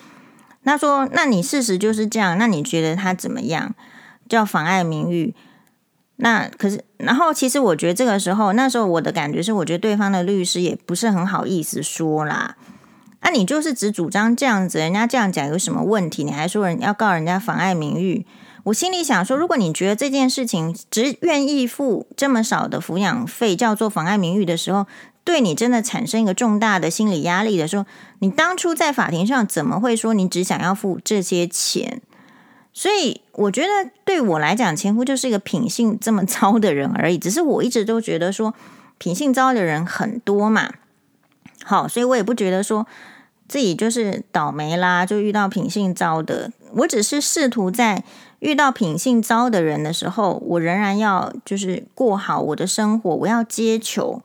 [0.62, 3.74] 他说：“那你事实就是这样，那你觉得他怎么样？
[4.28, 5.34] 叫妨碍名誉？
[6.16, 12.56] 那可是，然后其实我觉得这个时候，那时候我的感觉是，我觉得对方的律师也不是很好意思说啦。
[13.20, 16.22] 啊，你就是只主张这样子，人家这样讲有什么问题？
[16.22, 18.26] 你还说人要告人家妨碍名誉？”
[18.64, 24.86] 我心里想说，如果你觉得这件事情只愿意付这么少的抚养费叫做妨碍名誉的时候，
[25.24, 27.86] 对你真的产生一个重大的心理压力的时候，
[28.18, 32.02] 你当初在法庭上怎么会说你只想要付这些钱？
[32.72, 37.16] 所以我觉得对我来讲，前夫就是一个品性这么糟的人而已。
[37.16, 38.54] 只是我一直都觉得说
[38.98, 40.70] 品性糟的人很多嘛，
[41.64, 42.86] 好，所以我也不觉得说
[43.48, 46.52] 自己就是倒霉啦，就遇到品性糟的。
[46.74, 48.04] 我只是试图在。
[48.40, 54.22] 遇到品性糟的人的时候，我仍然要就是过好我的生活，我要接球。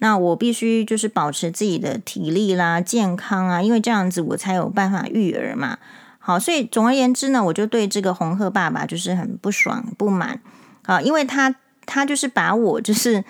[0.00, 5.78] 那我必须就是保持自己的体力啦、健康啊，因为这样子我才有办法育儿嘛。
[6.18, 10.40] 好，所以总而言之呢，我就对这个红鹤爸爸就是很不爽、不满
[10.82, 11.54] 啊，因为他
[11.86, 13.24] 他就是把我就是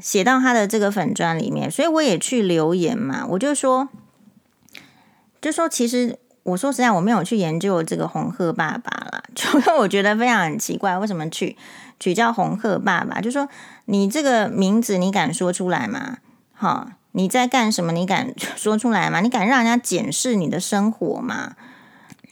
[0.00, 3.88] 写到他的这个粉专里面，所以我也去留言嘛，我就说，
[5.40, 6.18] 就说其实。
[6.44, 11.56] 我说实在，我没有去研究这个红鹤爸爸啦， 就因为我觉得非常很奇怪，为什么取
[12.00, 13.20] 取叫红鹤爸爸？
[13.20, 13.48] 就说
[13.84, 16.18] 你这个名字，你敢说出来吗？
[16.52, 17.92] 好，你在干什么？
[17.92, 19.20] 你敢 说出来吗？
[19.20, 21.54] 你敢让人家检视你的生活吗？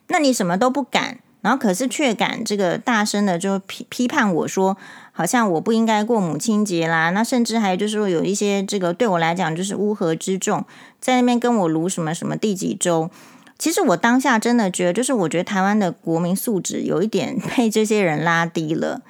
[0.08, 4.76] 那你什么都不敢，然后可是却敢这个大声的就批批判我说，
[5.12, 7.10] 好像我不应该过母亲节啦。
[7.10, 10.64] 那甚至还有就是说有一些这个对我来讲就是乌合之众，
[11.00, 13.10] 在那边跟我卢什么什么第几周。
[13.58, 19.00] 其实我当下真的觉得，就是我觉得台湾的国民素质有一点 被这些人拉低了。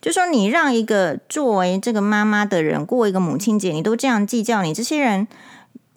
[0.00, 5.26] 就说你让一个作为这个妈妈的人过一个母亲节，你都这样计较，你这些人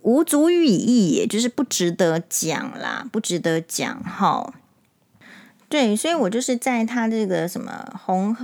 [0.02, 4.04] 无足语义，也就是不值得讲啦，不值得讲。
[4.04, 4.54] 好，
[5.70, 8.36] 对，所以我就是在他这个什么红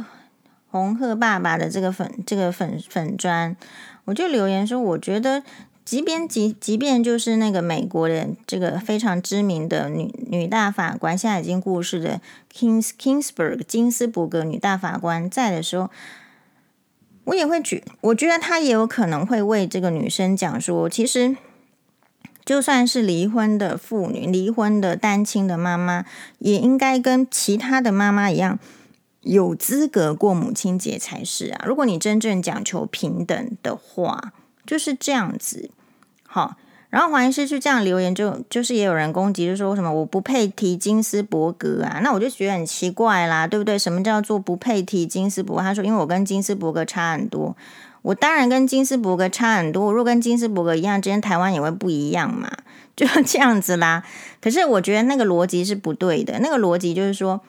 [0.69, 3.57] 红鹤爸爸的这个粉这个粉粉砖，
[4.05, 5.43] 我就留言说，我觉得。
[5.89, 12.21] 即便即即便就是那个美国的这个非常知名的女女大法官，现在已经过世的
[12.55, 15.89] Kings Kingsburg 金斯伯格女大法官在的时候，
[17.23, 21.35] 我也会举，我觉得她也有可能会为这个女生讲说，其实
[22.45, 26.05] 就算是离婚的妇女、离婚的单亲的妈妈，
[26.37, 28.59] 也应该跟其他的妈妈一样，
[29.21, 31.65] 有资格过母亲节才是啊！
[31.65, 34.33] 如果你真正讲求平等的话，
[34.67, 35.71] 就是这样子。
[36.31, 36.55] 好，
[36.91, 43.79] 然后黄医师就这样留言就，就是也有人攻击，就说什么我不配提金斯伯格啊，那我就觉得很奇怪啦，对不对？
[43.79, 45.59] 什么叫做不配提金斯伯？
[45.59, 47.57] 他说，因为我跟金斯伯格差很多，
[48.03, 49.91] 我当然跟金斯伯格差很多。
[49.91, 52.47] 如果跟金斯伯格一样，今天台湾也会不一样嘛，
[52.95, 54.03] 就这样子啦。
[54.39, 57.41] 可是我觉得那个逻辑是不对的，那个逻辑就是说，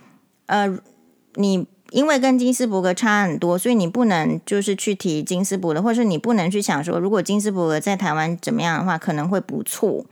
[0.47, 0.79] 呃，
[1.35, 1.67] 你。
[1.91, 10.05] 因为跟金斯伯格差很多，所以你不能就是去提金斯伯格，或者是你不能去想说，如果金斯伯格在台湾怎么样的话，可能会不错，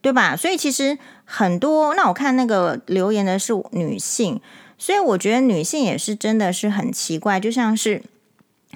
[0.00, 0.34] 对吧？
[0.34, 4.40] 所以其实很多，那我看那个留言的是女性，
[4.78, 8.02] 所以我觉得女性也是真的是很奇怪，就像是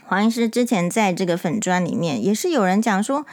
[0.05, 3.25] 黄医师之前在这个粉砖里面也是有人讲说，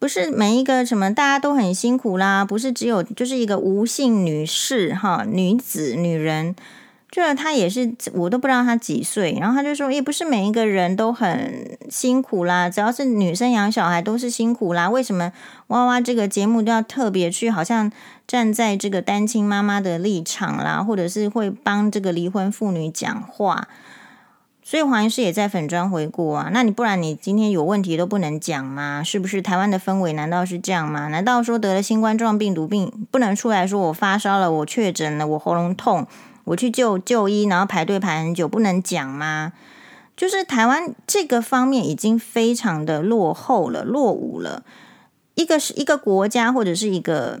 [0.00, 6.56] 不是每一个什么大家都很辛苦啦，不是只有就是一个无性女士哈，女子女人。
[7.14, 9.38] 就是他也是，我都不知道他几岁。
[9.38, 14.90] 然后他就说，也不是每一个人都很辛苦啦，只要是女生养小孩都是辛苦啦。
[14.90, 15.30] 为什么
[15.68, 17.92] 哇哇这个节目都要特别去，好像
[18.26, 23.68] 站在这个单亲妈妈的立场啦，或者是会帮这个离婚妇女讲话？
[24.64, 26.48] 所以黄医师也在粉砖回顾啊。
[26.50, 29.04] 那你不然你今天有问题都不能讲吗？
[29.04, 31.06] 是不是台湾的氛围难道是这样吗？
[31.06, 36.04] 难道说得了新冠状病毒病不能出来说我发烧了，我确诊了，我喉咙痛？
[36.44, 39.52] 我去就就医，然后排队排很久，不能讲吗？
[40.16, 44.62] 就是台湾这个方面已经非常的落后了、落伍了。
[45.34, 47.40] 一个是一个国家或者是一个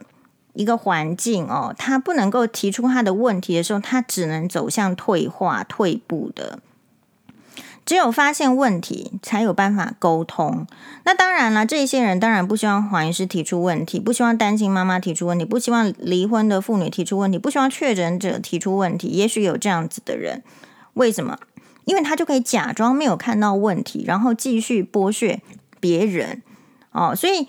[0.54, 6.58] 一个环境哦，他不能够提出他的问题的时候，他只能走向退化、退步的。
[7.86, 10.66] 只有发现问题，才有办法沟通。
[11.04, 19.08] 那当然了，这些人当然不希望黄医师提出问题，不希望单亲妈妈提出问题，不希望离婚的妇女提出问题，不希望确诊者提出问题。
[19.08, 20.42] 也许有这样子的人，
[20.94, 21.38] 为什么？
[21.84, 25.42] 因为他就可以假装没有看到问题，然后继续剥削
[25.78, 26.42] 别人。
[26.92, 27.46] 哦，所以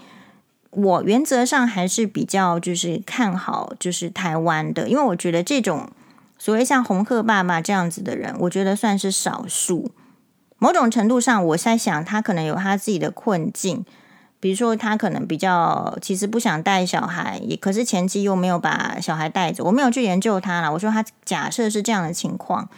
[0.71, 5.87] 我原则上还是比较就是看好就是台湾的，因为我觉得这种
[6.37, 9.91] 所谓像红鹤爸爸这样子的人，我觉得算是少数。
[10.57, 13.85] 某种程度上，我在想，他可能有他自己的困境，
[14.39, 19.65] 比如说，他可能比较其实不想带小孩，也可是前妻又没有把小孩带走。
[19.65, 20.71] 我没有去研究他了。
[20.71, 22.69] 我说他假设是这样的情况，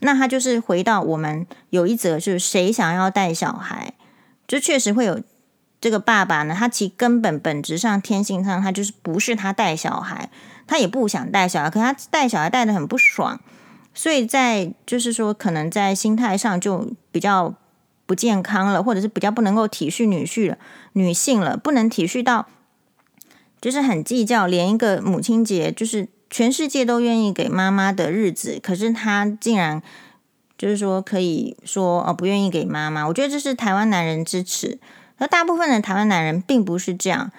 [0.00, 3.92] 那他就是回到我们有一则，就是谁想要带小孩，
[4.48, 5.20] 就确实会有
[5.80, 6.54] 这个爸爸呢。
[6.58, 10.30] 他其根本本质上、天性上，他就是不是他带小孩，
[10.66, 13.40] 他也不想带小孩，可他带小孩带得很不爽。
[13.98, 17.54] 所以在就是说，可能在心态上就比较
[18.04, 20.58] 不健康了，或者是比较不能够体恤女婿了、
[20.92, 22.46] 女性了，不能体恤到，
[23.58, 29.82] 就是很计较，连一个母亲节，就是全世界都愿意给妈妈的日子，可是他竟然
[30.58, 33.08] 就是说可以说哦，不愿意给妈妈。
[33.08, 34.78] 我觉得这是台湾男人之耻，
[35.16, 37.32] 而大部分的台湾男人并不是这样。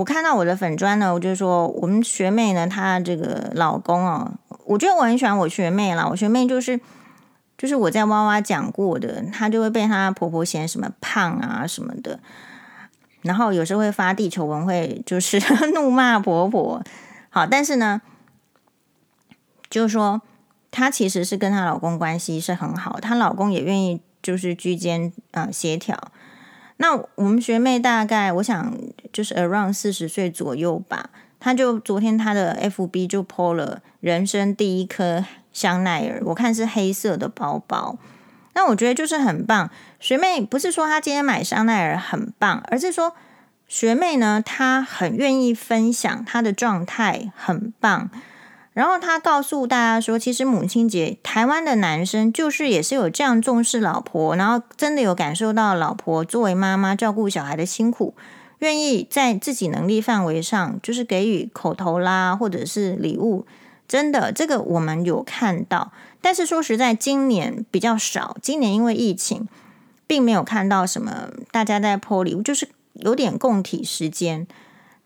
[0.00, 4.32] 我看到我的粉砖呢，我就说我们学妹呢，她这个老公哦。
[4.64, 6.80] 我觉得我很喜欢我学妹啦，我学妹就是
[7.58, 12.18] 就是我在哇哇讲过的，她就会被她婆婆嫌什么胖啊什么的，
[13.20, 15.38] 然后有时候会发地球文，会就是
[15.74, 16.82] 怒骂婆婆。
[17.28, 18.00] 好，但是呢，
[19.68, 20.22] 就是说
[20.70, 26.10] 她其实是跟她老公关系是很好，她老公也愿意就是居间啊协调。
[26.82, 28.74] 那我们学妹大概我想
[29.12, 31.10] 就是 around 四十岁左右吧。
[31.38, 37.98] 她就昨天她的 FB 就 po 了人生第一颗香奈儿，我看是黑色的包包。
[38.54, 39.70] 那我觉得就是很棒。
[39.98, 43.14] 学妹不是说她今天买香奈儿很棒，而是说
[43.68, 48.10] 学妹呢，她很愿意分享她的状态很棒。
[48.80, 58.14] 然后他告诉大家说，其实母亲节台湾的男生就是也是有这样重视老婆，然后真的有感受到老婆作为妈妈照顾小孩的辛苦。
[58.60, 63.44] 愿意在自己能力范围上，就是给予口头啦，或者是礼物，
[63.86, 65.92] 真的，这个我们有看到。
[66.22, 68.38] 但是说实在，今年比较少。
[68.40, 69.46] 今年因为疫情，
[70.06, 74.46] 并没有看到什么大家在泼礼物，就是有点共体时间。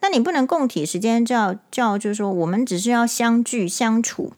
[0.04, 4.34] 那你不能共体时间，叫叫就是说，我们只是要相聚相处，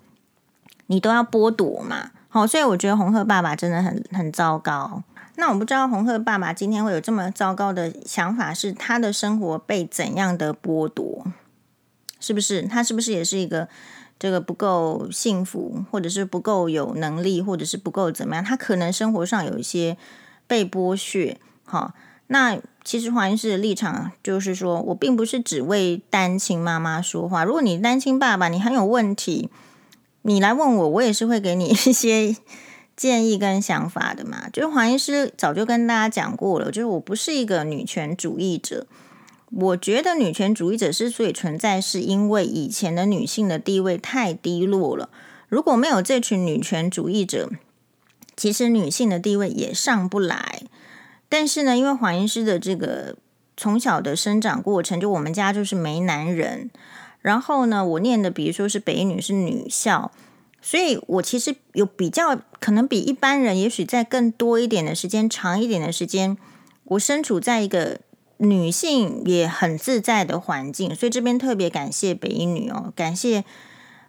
[0.87, 2.13] 你都要剥夺嘛？
[2.29, 5.03] 好，所以我觉得红鹤爸爸真的很很糟糕。
[5.35, 11.27] 那我不知道红鹤爸爸今天会有这么糟糕的想法，是他的生活被怎样的剥夺？
[12.21, 13.69] 是不是他是不是也是一个
[14.21, 18.45] 这个不够幸福，或者是不够有能力，或者是不够怎么样？
[18.45, 19.97] 他可能生活上有一些
[20.47, 21.37] 被剥削。
[21.65, 21.93] 好，
[22.29, 27.45] 那其实黄医师的立场就是说，我并不是只为单亲妈妈说话。
[27.45, 29.51] 如果你单亲爸爸，你很有问题，
[30.23, 32.37] 你来问我，我也是会给你一些。
[32.97, 38.87] 建议跟想法的嘛，就是黄医师早就跟大家讲过了，就是我不是一个女权主义者。
[39.51, 45.11] 我觉得女权主义者之所以存在，是因为以前的女性的地位太低落了。
[45.51, 47.51] 如果没有这群女权主义者，
[48.35, 50.63] 其实女性的地位也上不来。
[51.29, 53.17] 但是呢，因为黄医师的这个
[53.57, 56.71] 从小的生长过程，就我们家就是没男人。
[57.21, 60.13] 然后呢，我念的比如说是北一女是女校。
[60.63, 66.37] 所以，我其实有比较可能比一般人，也许在更多一点的时间、长一点的时间，
[66.83, 68.01] 我身处在一个
[68.39, 70.93] 女性也很自在的环境。
[70.93, 73.45] 所以这边特别感谢北一女哦，感谢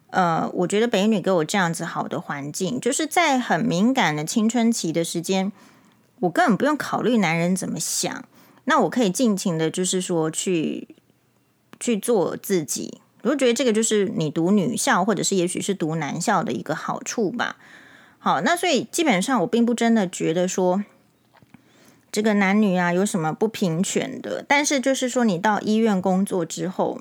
[0.09, 5.51] 呃，我觉得北一女给我这样子好的环境，就是在很敏感的青春期的时间，
[6.19, 8.25] 我根本不用考虑男人怎么想，
[8.65, 10.87] 那我可以尽情的，就是说去
[11.79, 12.99] 去做自己。
[13.23, 17.57] 我觉得这个就是你读女校，或者是也许是读男校的一个好处吧。
[18.19, 20.83] 好，那所以基本上我并不真的觉得说
[22.11, 24.43] 这个男女啊有什么不平权的。
[24.47, 26.99] 但是就是说，你到医院工作之后，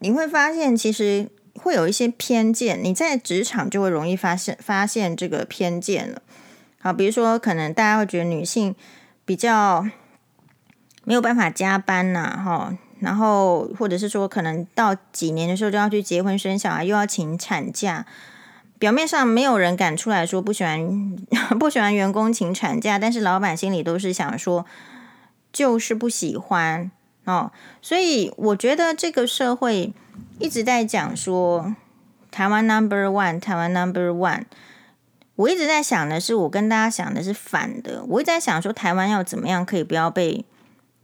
[0.00, 2.82] 你会发现其实会有一些偏见。
[2.82, 6.22] 你在职场就会容易发现发现这个偏见了。
[6.86, 8.72] 啊，比如说可能大家会觉得女性
[9.24, 9.84] 比较
[11.02, 12.78] 没有办法加班呐，哈。
[13.00, 18.06] 然后，或者是说，可能到几年的时候就要去结婚生小孩，又要请产假，
[18.78, 21.14] 表面上没有人敢出来说不喜欢
[21.58, 24.64] 不喜欢员工请产假，但是老板心里都是想说，
[25.52, 26.90] 就是不喜欢
[27.24, 27.50] 哦。
[27.82, 29.92] 所以我觉得这个社会
[30.38, 31.74] 一直在讲说
[32.30, 34.44] 台湾 number one，台湾 number one。
[35.36, 38.04] 我一直在想的是，我跟大家想的是反的。
[38.08, 40.44] 我一直在想说，台湾要怎么样可以不要被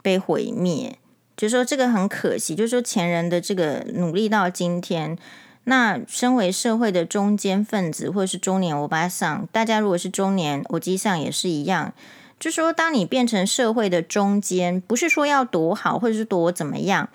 [0.02, 0.98] 被毁灭？
[1.36, 5.16] 就说这个很可惜，就说前人的这个努力到今天。
[5.64, 11.94] 那身为社会的中坚分子，或者是中年欧巴桑，大家如果是中年欧吉桑也是一样。
[12.40, 17.08] 就说，当你变成社会的中坚，不是说要多好，或者是多怎么样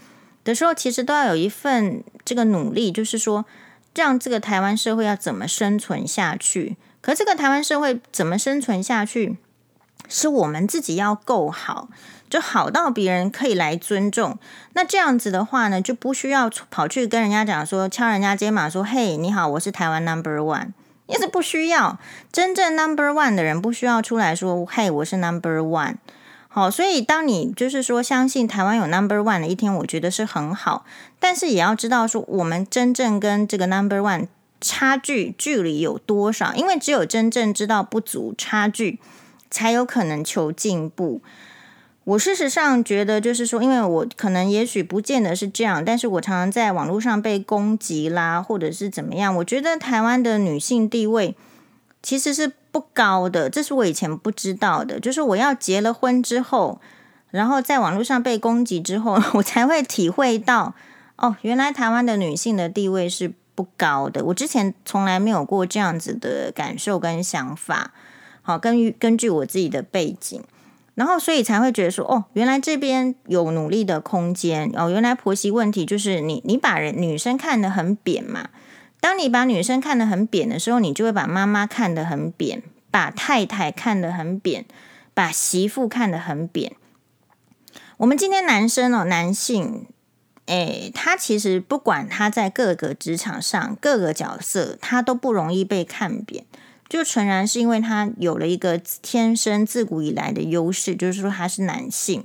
[0.45, 3.43] 的时候，其实都要有一份这个努力，就是说，
[3.93, 6.77] 让这个台湾社会要怎么生存下去。
[7.01, 9.37] 可这个台湾社会怎么生存下去，
[10.07, 11.89] 是我们自己要够好。
[12.29, 14.37] 就好到别人可以来尊重，
[14.73, 20.73] 那这样子的话呢，就不需要跑去跟人家讲说，敲人家肩膀说：“嘿，你好，我是台湾 Number One。”
[21.07, 21.97] 也是不需要
[22.33, 25.95] 真正 Number One 的人不需要出来说：“嘿，我是 Number One。”
[26.49, 30.83] 好，所以当你就是说相信台湾有 Number One 的一天，我觉得是很好，
[31.21, 34.27] 但是也要知道说，我们真正跟这个 Number One
[34.59, 38.99] 差距距离有多少，因为只有真正知道不足差距，
[39.49, 41.21] 才有可能求进步。
[42.03, 49.35] 我事实上觉得，就是说，因为我可能也许不见得是这样，但是我常常在网络上被攻击啦，或者是怎么样。
[49.35, 51.35] 我觉得台湾的女性地位
[52.01, 55.01] 其实是不高的，这是我以前不知道的。
[55.01, 56.79] 就是我要结了婚之后，
[57.29, 60.73] 然后在网络上被攻击之后， 我才会体会到，
[61.17, 64.23] 哦，原来台湾的女性的地位是不高的。
[64.25, 67.91] 我之前从来没有过这样子的感受跟想法。
[68.43, 70.39] 好，根据根据我自己的背景。
[70.93, 74.89] 然后，所以才会觉得说，哦，原来这边有努力的空间哦。
[74.89, 78.49] 原来婆媳问题就是你，你把人女生看得很扁嘛。
[78.99, 84.65] 当你把女生看得很扁的时候，你就会把妈妈看得很扁，把太太看得很扁，
[85.13, 86.73] 把媳妇看得很扁。
[87.97, 89.85] 我们今天男生哦，男性，
[90.47, 96.43] 诶，他其实不管他在各个职场上各个角色，他都不容易被看扁。
[96.89, 102.23] 就纯然是因为他有了一个天生自古以来的优势，就是说他是男性。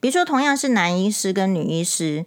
[0.00, 2.26] 比如说，同样是男医师跟女医师，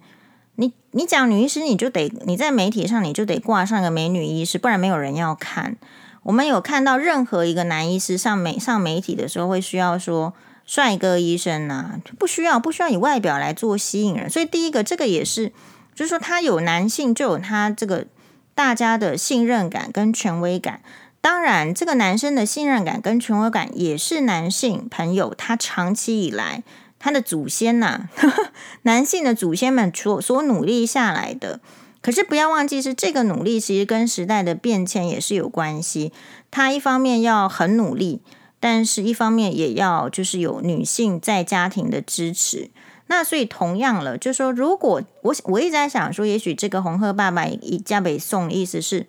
[0.56, 5.76] 你你讲女医师，你就得你在媒体上你就得挂上个美女医师，不然没有人要看。
[6.24, 10.34] 我们有看到任何一个男医师上媒上媒体的时候，会需要说
[10.66, 14.28] 帅哥医生啊，不需要不需要以外表来做吸引人。
[14.30, 15.52] 所以第一个，这个也是，
[15.94, 18.06] 就是说他有男性就有他这个
[18.54, 20.80] 大家的信任感跟权威感。
[21.20, 26.62] 当然，这个男生的信任感跟权威感也是男性朋友他长期以来
[26.98, 28.08] 他的祖先呐、
[28.82, 31.60] 男性的祖先们所所努力下来的。
[32.02, 36.12] 可是不要忘记，是这个努力其实跟时代的变迁也是有关系。
[36.50, 38.20] 他一方面要很努力，
[38.64, 42.70] 但是一方面也要就是有女性在家庭的支持。
[43.08, 49.06] 那所以同样了，就说，如果我我一直在想说，也许这个红鹤爸爸以家北宋的意思是。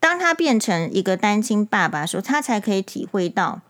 [0.00, 3.60] 当他变成一个单亲爸爸的时候，他才可以体会到，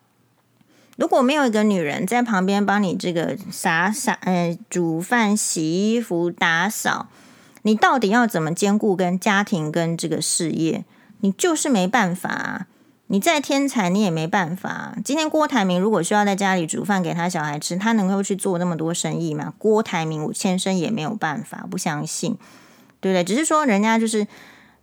[0.97, 7.09] 如果没有一个女人在旁边帮你这个洒洒呃煮饭、洗衣服、打扫，
[7.61, 10.87] 你到底要怎么兼顾跟家庭跟这个事业？
[11.21, 12.67] 你就是没办法！
[13.13, 14.95] 你再天才，你也没办法。
[15.05, 19.53] 今天郭台铭如果需要在家里煮饭给他小孩吃，他能够去做那么多生意吗？
[19.59, 22.37] 郭台铭我先生也没有办法，不相信，
[23.01, 23.25] 对不对？
[23.25, 24.27] 只是说人家就是，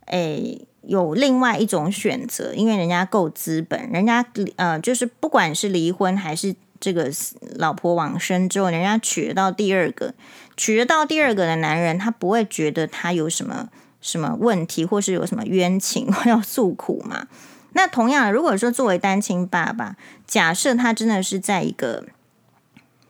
[0.06, 0.66] 诶。
[0.82, 4.24] 有另外一种选择，因为人家够资本，人家
[4.56, 7.10] 呃，就是不管是离婚还是这个
[7.56, 10.14] 老婆往生之后，人家娶得到第二个，
[10.56, 13.68] 娶得到第二个的男人，他不会觉得他有什么
[14.00, 17.26] 什么问题，或是有什么冤情 要诉苦嘛。
[17.72, 19.96] 那同样，如果说作为单亲爸爸，
[20.26, 22.04] 假设他真的是在一个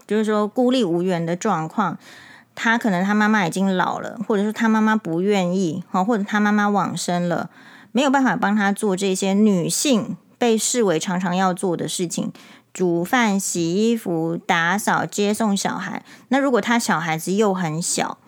[0.07, 1.99] 就是说孤立无援的状况。
[2.61, 7.51] 他可能他妈妈已经老了，或者说他妈妈不愿意，或者他妈妈往生了，
[7.93, 12.33] 没有办法帮他做这些女性被视为常常要做的事情，
[12.73, 16.03] 煮饭、洗衣服、打扫、接送小孩。
[16.31, 18.19] 那如果他小孩子又很小，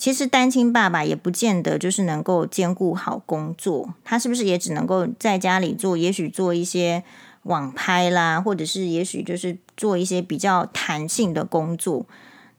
[0.00, 5.94] 其实单亲爸爸也不见得就是能够兼顾好工作，他是不是也只能够在家里做？
[5.94, 7.04] 也许做一些
[7.42, 12.06] 网拍啦，或者是也许就是做一些比较弹性的工作。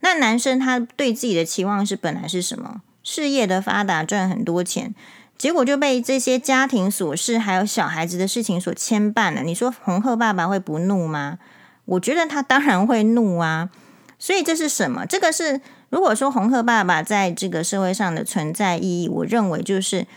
[0.02, 2.84] 那男生他对自己的期望是本来是什么？
[3.02, 4.94] 事业的发达，赚很多钱，
[5.36, 9.42] 结果就被这些家庭琐事还有小孩子的事情所牵绊了。
[9.42, 11.40] 你说红鹤爸爸会不怒吗？
[11.86, 13.72] 我觉得他当然会怒啊。
[14.20, 15.08] 所以这是什么？
[15.08, 15.60] 这个是
[15.92, 20.08] 如果说红鹤爸爸在这个社会上的存在意义，我认为就是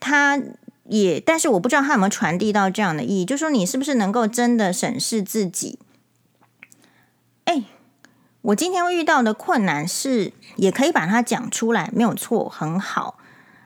[0.00, 0.40] 他
[0.84, 5.78] 也，但是我不知道他有没有传递到这样的意义，就说你是不是能够真的审视自己？
[7.44, 7.64] 哎，
[8.40, 13.18] 我今天遇到的困难是，也可以把它讲出来，没有错，很好，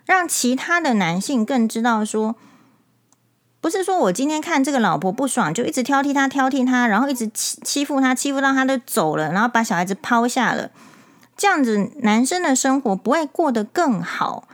[0.04, 2.34] 让其他的男性更知道说，
[3.60, 10.72] 不是说我今天看这个老婆不爽，就一直挑剔他，挑剔他，然后一直欺欺负他，欺负到他都走了，然后把小孩子抛下了，
[11.36, 14.48] 这样子男生的生活不会过得更好。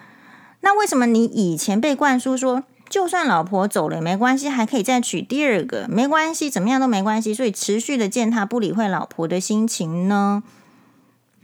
[0.60, 10.42] 那为什么你以前被灌输说，就算老婆走了也没关系，还可以再娶第二个，没关系，怎么样都没关系，所以持续的践踏不理会老婆的心情呢？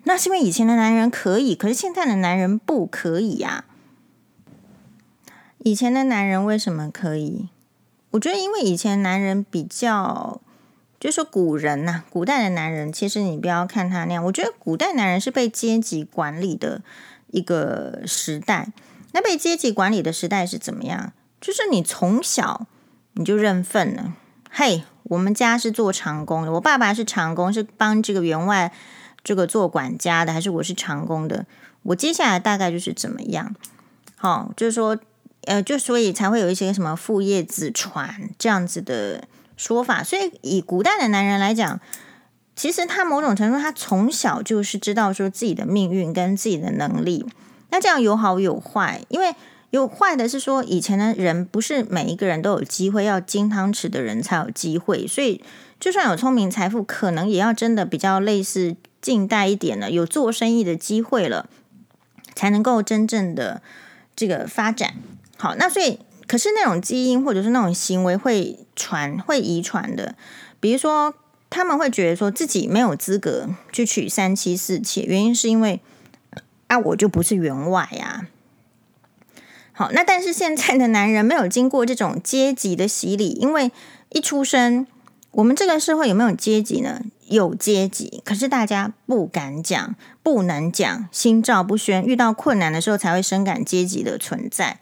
[0.05, 3.65] 那是因为以前的男人可以，可是现在的男人不可以呀。
[5.59, 7.49] 以前的男人为什么可以？
[8.11, 10.41] 我觉得因为以前男人比较，
[11.05, 16.81] 就是说古人呐，古代的男人，其实你不要看他那样，我觉得古代男人是被阶级管理的
[17.27, 18.73] 一个时代。
[19.13, 21.13] 那被阶级管理的时代是怎么样？
[21.43, 22.67] 就是你从小
[23.13, 24.15] 你就认份了。
[24.51, 28.73] 嘿，我们家是做长工的，我爸爸是长工，是帮这个员外
[29.23, 31.45] 这个做管家的，还是我是长工的？
[31.83, 33.55] 我接下来大概就是怎么样？
[34.17, 34.99] 好，就是说，
[35.43, 40.03] 呃，就所以才会有一些什么父业子传这样子的说法。
[40.03, 41.81] 所以以古代的男人来讲，
[42.57, 47.27] 其实他某种程度他从小就是知道说自己的命运跟自己的能力。
[47.71, 49.35] 那这样有好有坏，因为
[49.71, 55.43] 有坏的是说，以前的人不是每一个人都有机会，要金汤匙的人才有机会，所以
[55.81, 61.49] 就算有聪明财富，可能也要真的比较类似近代一点的，有做生意的机会了，
[62.37, 63.61] 才能够真正的
[64.15, 64.95] 这个发展。
[65.37, 70.15] 好，那所以可是那种基因或者是那种行为会传会遗传的，
[70.61, 71.15] 比如说
[71.51, 75.81] 他们会觉得说自己没有资格去娶三妻四妾，原因是因为。
[76.67, 78.27] 啊我就不是员外呀。
[79.73, 83.71] 好，那但是现在的男人没有经过这种阶级的洗礼，因为
[84.09, 84.87] 一出生，
[85.33, 87.03] 我们这个社会有没有阶级呢？
[87.27, 94.81] 有阶级，可是大家不敢讲，不能讲，心照不宣，遇到困难的时候才会深感阶级的存在。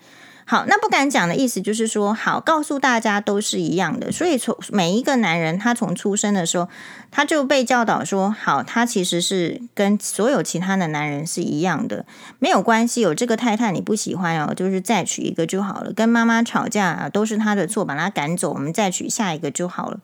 [0.53, 4.13] 好，那不敢讲的意思就是说，好，告诉大家都是一样的。
[4.13, 6.69] 所以从每一个男人，他从出生的时候，
[7.11, 12.05] 他就被教导说，好，他其实是跟所有其他的男人是一样的，
[12.39, 13.01] 没有关系。
[13.01, 15.91] 有这个太太你不喜欢哦，就是再娶一个就好了。
[15.91, 20.01] 跟妈妈吵架啊，都是他的错，把他赶走，我们再娶下一个就好了。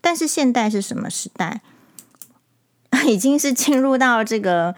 [0.00, 1.60] 但是现代是什么时代？
[3.08, 4.76] 已经是进入到这个。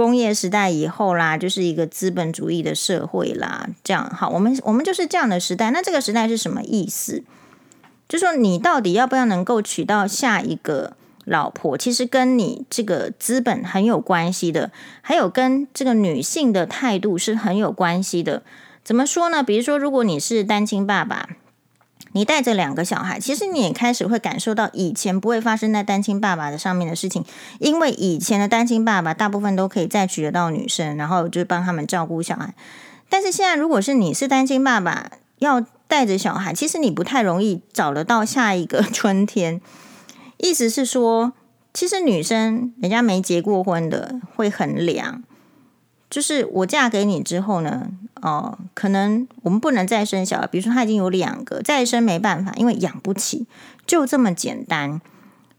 [0.00, 3.68] 工业时代以后啦，就是一个资本主义的社会啦。
[3.84, 5.70] 这样好，我们我们就是这样的时代。
[5.72, 7.22] 那这个时代是什么意思？
[8.08, 10.96] 就说你到底要不要能够娶到下一个
[11.26, 14.72] 老婆，其实跟你这个资本很有关系的，
[15.02, 18.42] 还有跟这个女性的态度是很有关系的。
[18.82, 19.42] 怎么说呢？
[19.42, 21.28] 比如说，如果你是单亲爸爸。
[22.12, 27.24] 你带着两个小孩，其实你也开始会感受到以前不会发生在单亲爸爸的上面的事情，
[27.58, 32.54] 因为以前的单亲爸爸大部分都可以再娶得到女生，然后就帮他们照顾小孩。
[33.08, 39.60] 但是现在，如果是你是单亲爸爸，要带着小孩，其实你不太容易找得到下一个春天。
[40.38, 41.32] 意思是说，
[41.72, 45.22] 其实女生人家没结过婚的会很凉。
[46.10, 47.86] 就是我嫁给你之后呢，
[48.20, 50.46] 哦，可能我们不能再生小孩。
[50.48, 53.46] 比如说他已经有两个，再生没办法，因为养不起，
[53.86, 55.00] 就这么简单。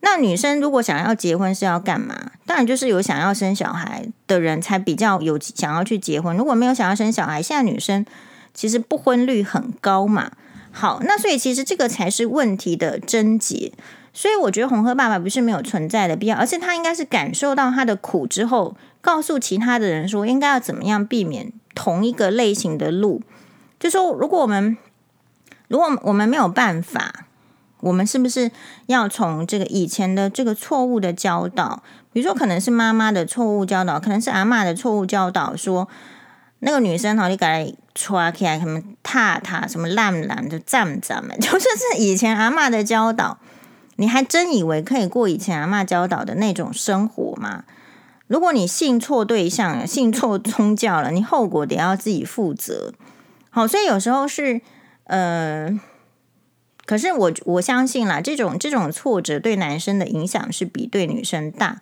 [0.02, 2.32] 那女生如果想要结婚是要干嘛？
[2.46, 6.36] 当然就是有想要生小孩的人才比较有想要去结婚。
[6.36, 8.06] 如果没有想要生小孩，现在女生
[8.54, 10.32] 其实不婚率很高嘛。
[10.72, 13.72] 好，那所以其实这个才是问题的症结。
[14.12, 18.76] 所以我觉得红鹤爸爸不是没有存在的必要，而且他应该是感受到他的苦之后。
[19.02, 23.22] 告诉其他的人说，应该要怎么样避免同一个类型的路。
[23.80, 24.78] 就说，如果我们
[25.68, 27.26] 如果我们没有办法，
[27.80, 28.52] 我们是不是
[28.86, 31.82] 要从这个以前的这个错误的教导，
[32.14, 35.88] 比如说可能是妈妈的错误教导，可能是阿嬷的错误教导，说
[36.60, 43.40] 那个女生好，你改来抓起来什么踏踏什么烂烂的站站们，就是是以前阿嬷的教导，
[43.96, 47.64] 你还真以为可以过以前阿嬷教导的那种生活吗？
[48.32, 52.94] 如果你信错对象， 信错宗教了，你后果得要自己负责。
[53.50, 54.62] 好，所以有时候是，
[55.04, 55.78] 呃，
[56.86, 61.82] 可是我我相信啦，这种这种挫折对男生的影响是比对女生大，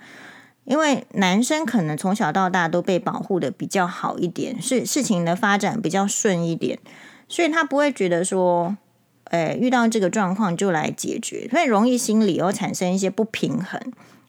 [0.63, 6.79] 因为男生可能从小到大都被保护的比较好一点，是事情的发展比较顺一点，
[7.27, 8.75] 所以他不会觉得说，
[9.25, 13.79] 呃，遇到这个状况就来解决，所以容易心里又产生一些不平衡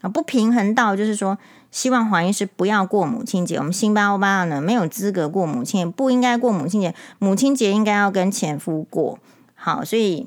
[0.01, 1.39] 啊，不平衡到就是说，
[1.71, 9.19] 希望黄医师不要过母亲节，我们辛巴欧巴呢没有资格过母亲，不应该过母亲节，母亲节应该要跟前夫过。
[9.55, 10.27] 好，所以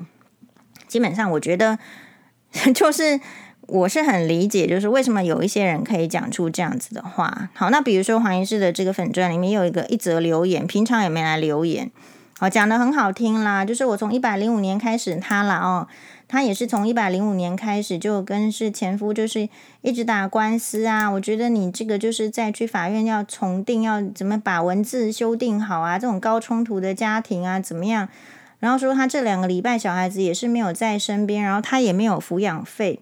[0.88, 1.80] 基本上我觉得
[2.76, 3.19] 就是
[3.67, 7.49] 我是很理解，就是为什么有一些人可以讲出这样子的话。
[7.55, 11.89] 好，那比如说黄医师的这个粉钻里面有一个一则留言，平常也没来留言。
[12.38, 15.88] 好，讲得很好听啦，就是我从一百零五年开始他啦哦，
[16.34, 19.47] 他也是从一百零五年开始就跟是前夫就是
[19.84, 21.07] 一直打官司啊。
[21.07, 25.99] 我觉得你这个就是在去法院要重定，要怎么把文字修订好啊？
[25.99, 28.09] 这种高冲突的家庭啊，怎么样？
[28.57, 32.99] 然后说他这两个礼拜小孩子也是没有在身边，然后他也没有抚养费。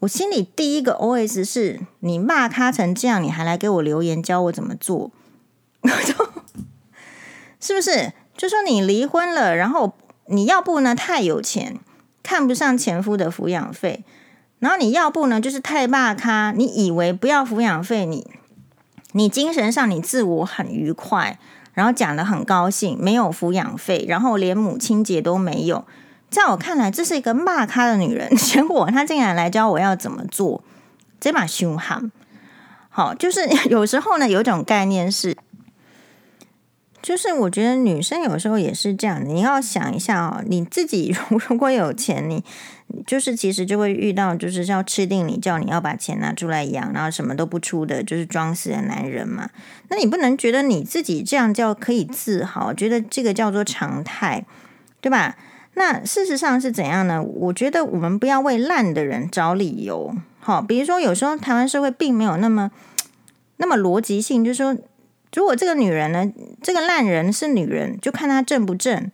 [0.00, 5.12] 我心里第一个 OS 是：你骂他成这样，你还来给我留言教我怎么做？
[7.60, 8.12] 是不是？
[8.36, 9.94] 就说你离婚了，然后
[10.26, 11.78] 你要不呢太有钱，
[12.28, 14.04] 看不上前夫的抚养费，
[14.58, 18.30] 然后你要不呢就是太霸咖，你以为不要抚养费，你
[19.12, 21.38] 你精神上你自我很愉快，
[21.72, 25.86] 然后讲得很高兴，没有抚养费，然后连母亲节都没有，
[26.28, 30.62] 在我看来这是一个骂咖的女人， 结果她竟然来教我要怎么做，
[31.18, 32.12] 这把凶悍。
[32.90, 35.34] 好，就是有时候呢有一种概念是。
[37.08, 41.16] 就是我觉得女生有时候也是这样，你要想一下哦，你自己
[41.48, 42.44] 如果有钱，你
[43.06, 49.48] 就是其实就会遇到就是要吃定你，叫你要把钱拿出来养，然后什么都不出的，就是装死的男人嘛。
[49.88, 54.44] 那你不能觉得你自己这样叫可以自豪，觉得这个叫做常态，
[55.00, 55.38] 对吧？
[55.76, 57.22] 那事实上是怎样呢？
[57.22, 60.14] 我觉得我们不要为烂的人找理由。
[60.40, 62.70] 好，比如说有时候台湾社会并没有那么
[63.56, 64.76] 那么逻辑性，就是说。
[65.34, 69.10] 如果这个女人呢，这个烂人是女人，就看她正不正。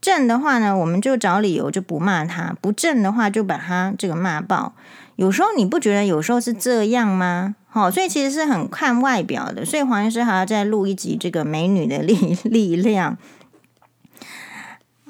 [0.00, 4.74] 正的话呢，我们就找理由就不骂她；不正的话，就把她这个骂爆。
[5.16, 7.54] 有时候你不觉得有时候是这样吗？
[7.68, 9.64] 好，所以其实是很看外表的。
[9.64, 13.16] 所以黄医师还要再录一集这个美女的力 力量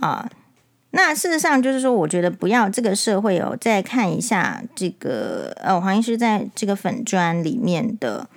[0.01, 0.29] 啊。
[0.91, 8.29] 那事实上就是说，我觉得不要这个社会哦，再看一下这个呃，黄医师在这个粉砖里面的。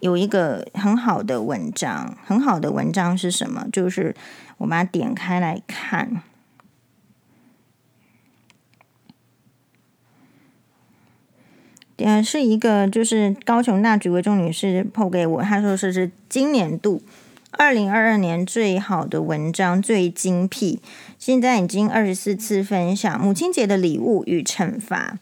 [0.00, 3.66] 有一个很好的文章，很好的文章是什么？
[3.70, 4.14] 就是
[4.58, 6.22] 我把它点开来看，
[11.96, 17.02] 点是一个就是高雄大举为众女士 po 给我，她说是是今年度
[17.50, 20.80] 二零二二年最好的文章，最精辟，
[21.18, 25.18] 现在已经二十四次分享母亲节的礼物与惩罚。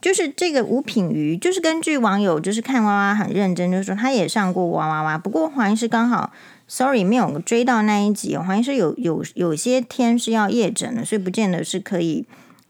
[0.00, 6.32] 就是这个吴品瑜，就是根据网友就是看娃娃很认真，就是说他也上过娃娃娃，不过黄医师刚好
[6.68, 12.24] ，sorry 没有追到那一集，黄医师有有有些天是要夜诊的，所以不见得是可以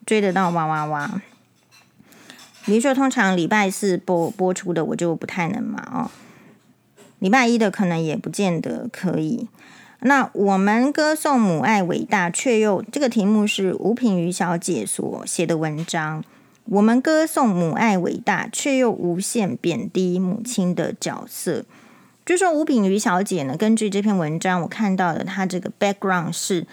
[0.06, 1.20] 追得到娃娃娃。
[2.64, 6.10] 比如说，通常礼拜四播播出的，我就不太能嘛哦，
[7.18, 9.48] 礼拜一的可能也不见得可以。
[10.00, 16.24] 那我们歌颂母爱伟大，却又这个题目是吴品瑜小姐所写的文章。
[16.70, 21.64] 我们歌颂母爱伟大，却又无限贬低母亲的角色。
[22.26, 26.66] 就说吴品瑜小姐呢，根据这篇文章，我看到的她这个 background 是，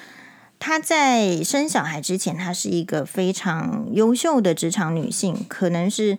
[0.60, 6.18] 她在生小孩之前，她是一个非常优秀的职场女性，可能是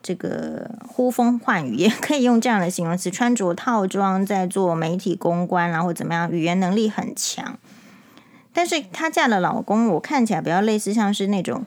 [0.00, 7.58] 这个呼风唤雨，也可以用这样的形容词，穿着套装在做媒体公关，然后怎么样，语言能力很强。
[8.52, 11.64] 但是她嫁的老公，我看起来比较类似，像是那种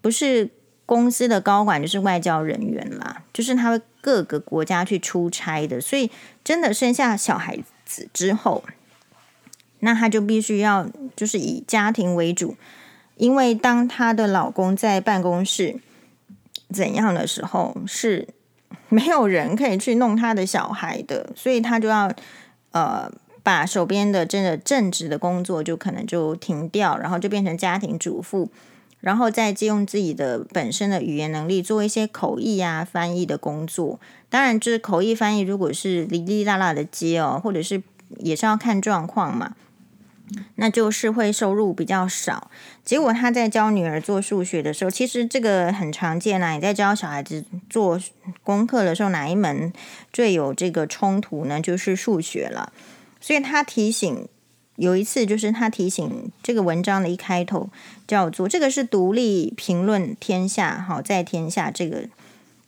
[0.00, 0.52] 不是。
[0.86, 6.08] 公司的高管就是外交人员啦，就是他会各个国家去出差的，所以
[6.44, 8.62] 真的生下小孩子之后，
[9.80, 12.56] 那他就必须要就是以家庭为主，
[13.16, 15.80] 因为当她的老公在办公室
[16.72, 18.28] 怎样的时候，是
[18.88, 22.12] 没有人可以去弄他的小孩的，所以他就要
[22.70, 23.10] 呃
[23.42, 28.48] 把手边的真的正职的工作就可能就停掉，然后就变成家庭主妇。
[29.06, 34.00] 然后再借用自己的本身的语言能力做一些口译啊、翻译的工作。
[34.28, 37.80] 当然，就是口译翻译，如果是哩哩啦啦的接哦，或者是
[38.18, 39.54] 也是要看状况嘛，
[40.56, 42.50] 那就是会收入比较少。
[42.84, 46.54] 结果他在教女儿做数学的时候，其实这个很常见啦。
[46.54, 48.00] 你在教小孩子做
[48.42, 49.72] 功课的时候，哪一门
[50.12, 51.60] 最有这个冲突呢？
[51.60, 52.72] 就是数学了。
[53.20, 54.26] 所以他提醒。
[54.76, 57.68] 有一次，就是他提醒这个文章的一开头
[58.06, 62.04] 叫做“这个是独立评论天下”，好，在天下这个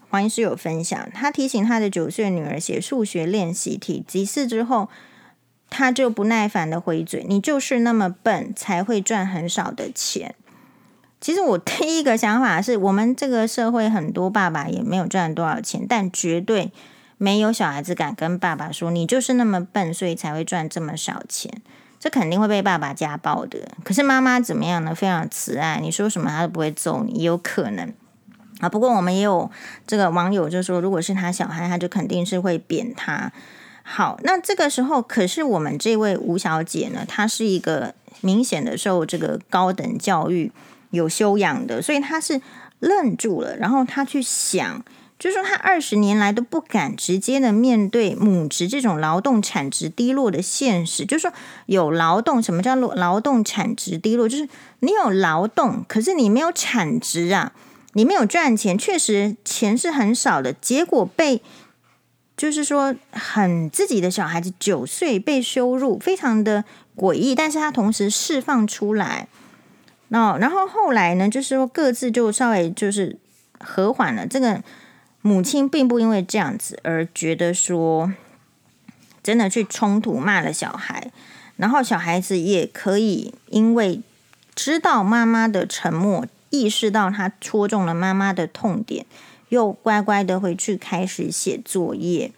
[0.08, 4.88] 黄医师有分享，他提醒他的九岁女儿写数学练习题，几次之后，
[5.68, 10.34] 他就不耐烦的回嘴：“你就是那么笨，才会赚很少的钱。”
[11.20, 16.72] 其实我第一个想法是我们这个社会很多爸爸也没有赚多少钱，但绝对
[17.18, 21.60] 没有小孩子敢跟爸爸说：“你就是那么笨，所以才会赚这么少钱。”
[22.00, 23.58] 这肯定会被爸爸家暴的。
[23.84, 24.94] 可是妈妈怎么样呢？
[24.94, 27.92] 非常慈爱，你说什么他都不会揍你，也有可能
[28.60, 28.68] 啊。
[28.68, 29.50] 不过我们也有
[29.86, 33.32] 这个网友就说，如果是他小孩，他就肯定是会扁他。
[33.82, 40.52] 好，那这个时候，可是我们这位吴小姐呢，她是一个明显的受这个高等教育。
[40.90, 42.40] 有修养的，所以她是
[42.78, 44.82] 愣住了，然后她去想，
[45.18, 51.32] 就是说他二十年来都不敢直接的面对母职这种劳动产值低落的现实，就是说
[51.66, 54.28] 有劳动，什么叫劳动产值低落？
[54.28, 54.48] 就是
[54.80, 57.52] 你有劳动，可是你没有产值啊，
[57.94, 61.42] 你没有赚钱，确实钱是很少的，结果被
[62.36, 66.64] 就是说很自己的小孩子九岁被羞辱，非常的
[66.96, 69.26] 诡异，但是他同时释放出来。
[70.10, 73.18] 那、然后后来呢，就是说各自就稍微就是
[73.58, 74.24] 和缓了。
[74.26, 74.62] 这个
[75.28, 78.10] 母亲并不因为这样子而觉得说
[79.22, 81.12] 真的去冲突骂了小孩，
[81.56, 84.00] 然后小孩子也可以因为
[84.54, 89.04] 知道妈妈的沉默，意识到他戳中了妈妈的痛点，
[89.50, 92.32] 又乖乖的回去开始写作业。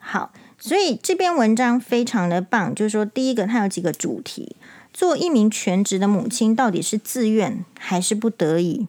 [0.00, 4.56] 好，所以这篇文章非常的棒，就是说第一个它有几个主题。
[4.92, 8.88] 做一名全职的母亲，到底是自愿还是不得已？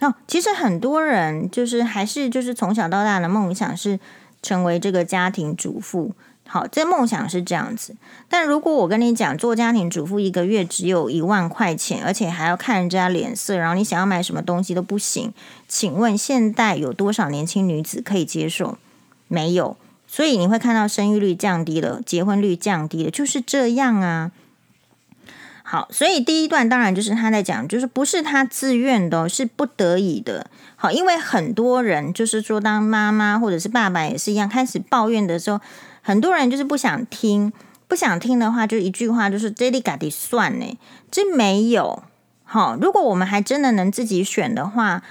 [0.00, 3.98] 哦，其实很多人就是还是就是从小到大的梦想是
[4.42, 6.12] 成为这个家庭主妇。
[6.46, 7.96] 好，这梦想是这样子。
[8.28, 15.32] 但如果我跟你讲，做家庭主妇一个月只有一万块钱，而且还要看人家脸色，然后你想要买什么东西都不行，
[15.66, 18.76] 请问现代有多少年轻女子可以接受？
[19.26, 19.76] 没有。
[20.06, 24.30] 所以你会看到生育率降低了，结婚率降低了，就是这样啊。
[25.66, 30.46] 好，所以第一段当然就是他在讲，就是不是他自愿的，是不得已的。
[30.76, 35.58] 好，因为很多人就是说，当妈妈或者是爸爸也是一样，开始抱怨的时候，
[36.02, 37.50] 很多人就是不想听，
[37.88, 40.78] 不想听的话，就一句话就是这里嘎的算呢，
[41.10, 42.02] 这没有。
[42.44, 45.02] 好，如果我们还真的能自己选的话，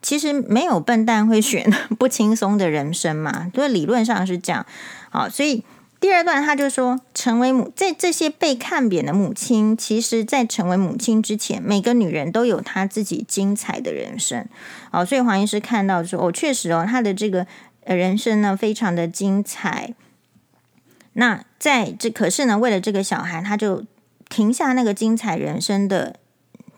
[0.00, 4.64] 其实没有笨蛋会选 不轻松的人生嘛，对，理论上是这样。
[5.10, 5.64] 好，所以。
[5.98, 14.46] 第二段，他就说，成为母，在这些被看扁的母亲，其实，在成为母亲之前，每个女人都有她自己精彩的人生。
[14.92, 17.46] 哦，所以黄医师看到说，哦，确实哦，她的这个
[17.84, 19.94] 人生呢，非常的精彩。
[21.14, 23.84] 那在这，可是呢，为了这个小孩，他就
[24.28, 26.16] 停下那个精彩人生的。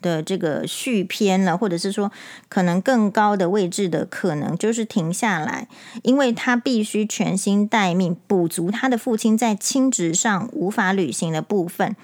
[0.00, 2.10] 的这个续篇了，或者是说
[2.48, 5.68] 可能更高的位置的可能就是停下来，
[6.02, 11.96] 因为他必须全心待命，补足他的父亲在亲职上无法履行的部分。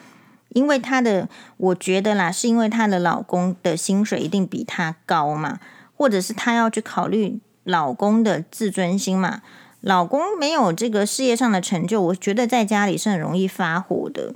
[0.51, 5.59] 因为他的，我觉得啦，是因为她的老公的薪水一定比她高嘛，
[5.97, 9.43] 或者是她要去考虑老公的自尊心嘛。
[9.81, 14.35] 老公没有这个事业上的成就，我觉得在家里是很容易发火的。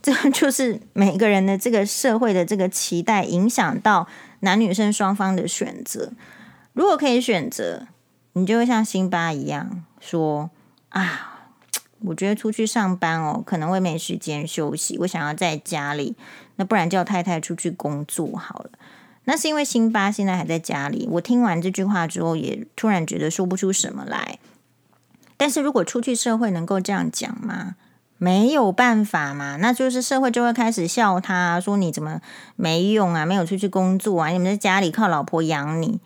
[0.00, 4.06] 这就是每个人的这个社会的这个期待，影响到
[4.40, 6.12] 男女生双方的选择。
[6.72, 7.88] 如果可以选择，
[8.34, 10.50] 你就会像辛巴一样说
[10.90, 11.50] ：“啊，
[12.00, 14.96] 我觉得出去上班哦，可能会没时间休息。
[14.98, 16.14] 我想要在家里，
[16.56, 18.70] 那不然叫太太出去工作好了。”
[19.24, 21.06] 那是因为辛巴现在还在家里。
[21.10, 24.38] 我听完这句话之后，也突然觉得说不出什么来。
[25.36, 27.74] 但是如果出去社会，能够这样讲吗？
[28.18, 32.20] 没有办法嘛，那就是社会就会开始笑他，说你怎么
[32.56, 36.00] 没用啊，没有出去工作啊，你们在家里靠老婆养你，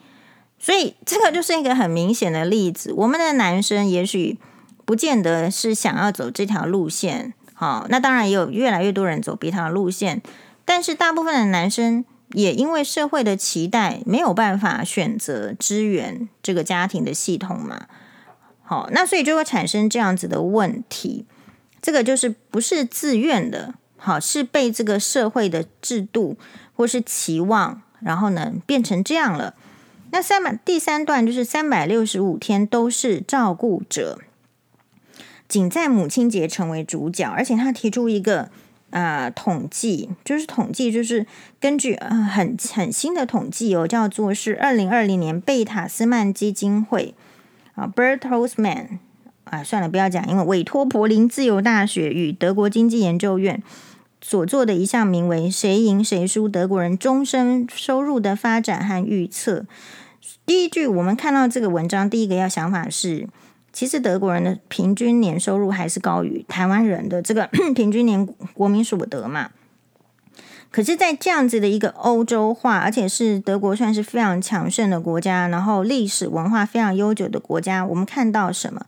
[0.58, 2.92] 所以这个就是一个很明显的例子。
[2.92, 4.38] 我们的男生也许
[4.84, 10.20] 不见得是想要走这条路线，好，那当然也有越来越多人走别条路线，
[10.66, 17.86] 但是大部分的男生也因为社会的期待，没有办法选择支援这个家庭的系统嘛，
[18.62, 21.24] 好，那所以就会产生这样子的问题。
[21.82, 26.38] 这个就是不是自愿的，好，是被这个社会的制度
[26.74, 29.54] 或是期望，然后呢变成这样了。
[30.12, 34.20] 那三百第三段就是三百六十五天都是照顾者，
[35.48, 38.50] 仅在母亲节成为主角，而且他提出一个
[38.90, 41.26] 呃统计，就是统计就是
[41.58, 47.14] 根据呃很很新的统计哦，叫做是二零二零年贝塔斯曼基金会
[47.74, 48.98] 啊 Bertelsmann
[49.52, 53.62] 啊，算了，不要讲，因为委托柏林自由大学与德国经济研究院
[54.22, 59.66] 所做的一项名为“谁赢谁输：德国人终身收入的发展和预测”。
[60.46, 63.28] 第一句，我们看到这个文章，第一个要想法是，
[63.74, 67.46] 其实德国人的平均年收入还是高于台湾人的这个
[67.76, 68.24] 平均年
[68.54, 69.50] 国民所得嘛。
[70.70, 78.86] 可是，在这样子的一个欧洲化，而且是德国算是非常强盛的国家，然后历史文化非常悠久的国家，我们看到什么？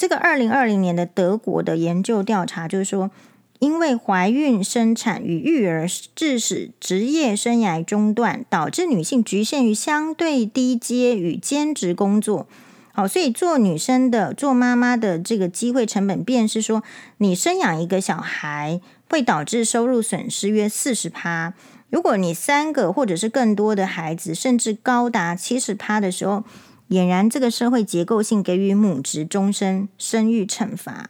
[0.00, 3.10] 这个二零二零年的德国的研究调查就是说，
[3.58, 12.46] 因为怀孕、生产与育儿致使职业生涯中断，导致女性局限于相对低阶与兼职工作。
[12.94, 16.82] 好，所以做女生的、做妈妈的这个机会成本，便是说，
[17.18, 18.80] 你生养一个小孩
[19.10, 21.52] 会导致收入损失约四十趴。
[21.90, 26.42] 如果你三个或者是更多的孩子，甚至高达七十趴的时候，
[26.90, 31.08] 俨然这个社会结构性给予母职终身生育惩罚。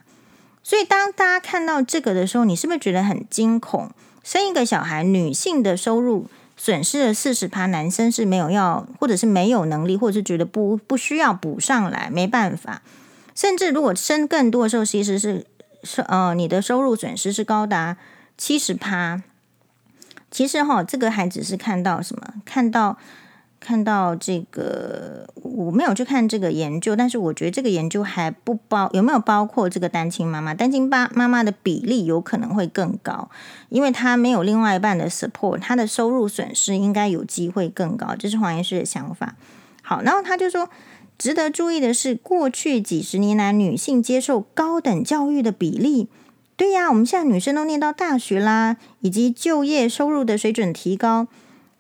[0.63, 3.91] 所以当大家看到这个的时候，你是不是觉得很惊恐？
[4.23, 6.29] 生一个小孩，女性的收入。
[6.63, 12.83] 损失了四十趴，男生是没有要，或者是没有能力，或者是觉得不不需要补上来，没办法。
[13.35, 15.47] 甚至如果生更多的时候，其实是
[15.83, 17.97] 是呃，你的收入损失是高达
[18.37, 19.23] 七十趴。
[20.31, 22.35] 其实哈，这个还只是看到什么？
[22.45, 22.99] 看到。
[23.61, 30.55] 看到这个，我没有去看这个研究，但是我觉得这个研究还不包有没有包括这个单亲妈妈？
[30.55, 33.29] 单亲爸妈妈的比例有可能会更高，
[33.69, 38.17] 因为她没有另外一半的 support，她的收入损失应该有机会更高。
[38.19, 39.37] 这是黄医师的想法。
[39.83, 40.71] 好，然后他就说，
[41.19, 46.09] 值得注意的是，过去几十年来女性接受高等教育的比例，
[46.57, 51.27] 对呀，我们现在女生都念到大学啦，以及就业收入的水准提高。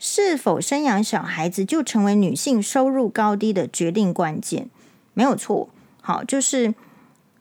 [0.02, 4.70] 是否生养小孩子就成为女性收入高低的决定关键？
[5.12, 5.68] 没有错。
[6.00, 6.74] 好，就是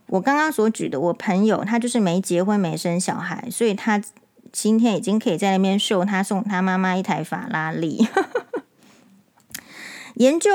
[0.07, 4.03] 我刚刚所举的，我朋友他就是没结婚没生小孩，所以他
[4.51, 8.05] 今天已经可以在那边秀他送他妈妈一台法拉利。
[10.15, 10.51] 研究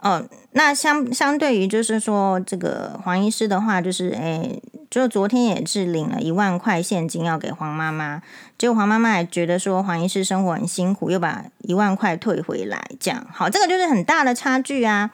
[0.00, 4.60] 哦，那相相对于就是说这个黄医师的话，就是诶。
[4.94, 8.22] 就昨天也是领了一万块现金要给黄妈妈，
[8.56, 15.10] 结果黄妈妈也觉得说黄医师生活很辛苦，又把一万块退回来，这样好，这个就是很大的差距啊。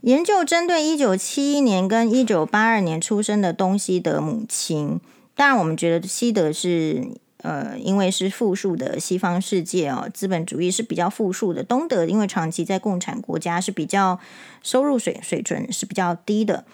[0.00, 5.00] 研究针对一九七一年跟一九八二年出生的东西德母亲，
[5.36, 7.06] 当然我们觉得西德是
[7.42, 14.18] 呃，因为是富庶的西方世界哦，资本主义是比较富庶的，东德因为长期在共产国家是比较
[14.64, 16.64] 收入水水准是比较低的。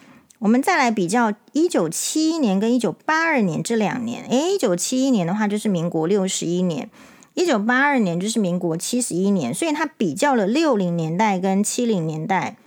[0.44, 6.90] 我们再来比较一九七一年跟一九八二年这两年，诶，一九七一年的话就是民国六十一年，
[7.32, 12.58] 一九八二年就是民国七十一年，所以他比较了六零年代跟七零年代，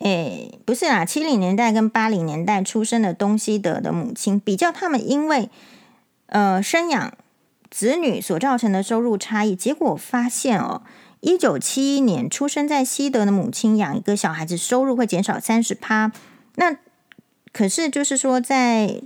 [0.00, 5.48] 诶，不是啦，七零年代跟八零年代出生的东西德的母亲，比较他们因为
[6.26, 7.14] 呃生养
[7.70, 10.82] 子女所造成的收入差异，结果发现哦。
[11.20, 16.12] 一九七一年出生在西德的母亲养一个小孩子，收入会减少三十趴。
[16.56, 16.76] 那
[17.52, 19.00] 可是就是说，在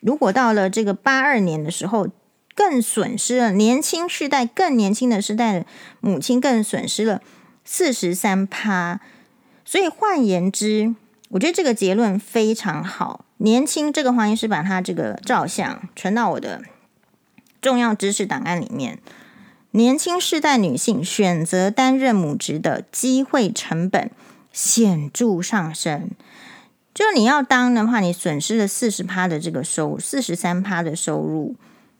[0.00, 2.08] 如果到了这个八二年的时候，
[2.54, 5.66] 更损失了年轻世代，更年轻的世代
[6.00, 7.20] 母亲更损失了
[7.64, 9.00] 四十三趴。
[9.64, 10.94] 所以换言之，
[11.30, 13.24] 我觉得这个结论非常好。
[13.38, 16.62] 年轻这个黄医师把他这个照相存到我的
[17.60, 19.00] 重要知识档案里面。
[19.74, 24.08] 年轻世代女性选择担任母职的机会成本
[24.52, 26.10] 显著上升。
[26.94, 31.56] 就你要当的话，你损失了四十趴的这个收，四十三趴的收入。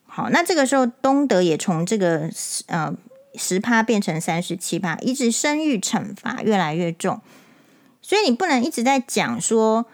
[0.06, 2.30] 好，那这个时候东德也从这个
[2.66, 2.94] 呃
[3.34, 7.20] 十趴变成三十七趴，一直生育惩罚越来越重。
[8.00, 9.86] 所以你不能一直在讲说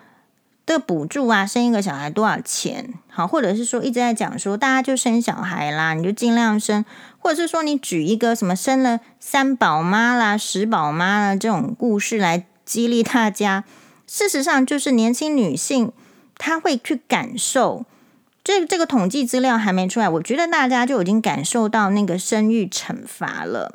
[0.67, 2.93] 的补助啊，生一个小孩多少钱？
[3.09, 6.85] 好，或者是说一直在讲说大家就生小孩啦，你就尽量生。
[7.21, 13.65] 或者是说，你举一个什么生了三宝妈啦、十宝妈啦这种故事来激励大家。
[14.07, 15.93] 事实上，就是年轻女性
[16.37, 17.85] 她会去感受。
[18.43, 23.75] 这这个统计资料还没出来，我觉得大家就已经感受到那个生育惩罚了。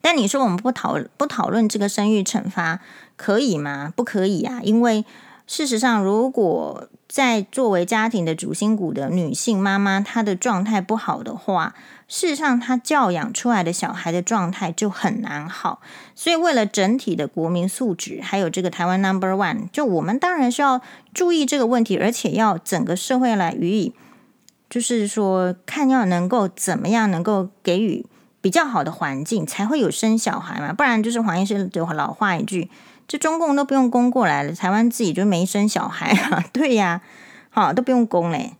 [0.00, 2.80] 但你说我们不讨不讨论这个生育惩罚
[3.16, 3.92] 可以吗？
[3.96, 5.04] 不可以啊，因为
[5.48, 11.74] 事实上，如果在作为家庭的主心骨的女性妈妈，她的状态不好的话，
[12.08, 15.80] 事实上，他教养出来的小孩的状态就很难好。
[16.14, 20.80] 所以，为了整体的国民素质，还有这个台湾 Number One，就我们当然需要
[21.12, 23.92] 注意这个问题，而且要整个社会来予以，
[24.70, 28.06] 就是说，看要能够怎么样能够给予
[28.40, 30.72] 比较好的环境，才会有生小孩嘛。
[30.72, 32.70] 不然就是黄医师的老话一句。
[33.08, 36.44] 这中共都不用供过来了，台湾自己就没生小孩啊？
[36.52, 37.00] 对呀，
[37.50, 38.54] 好，都不用供嘞。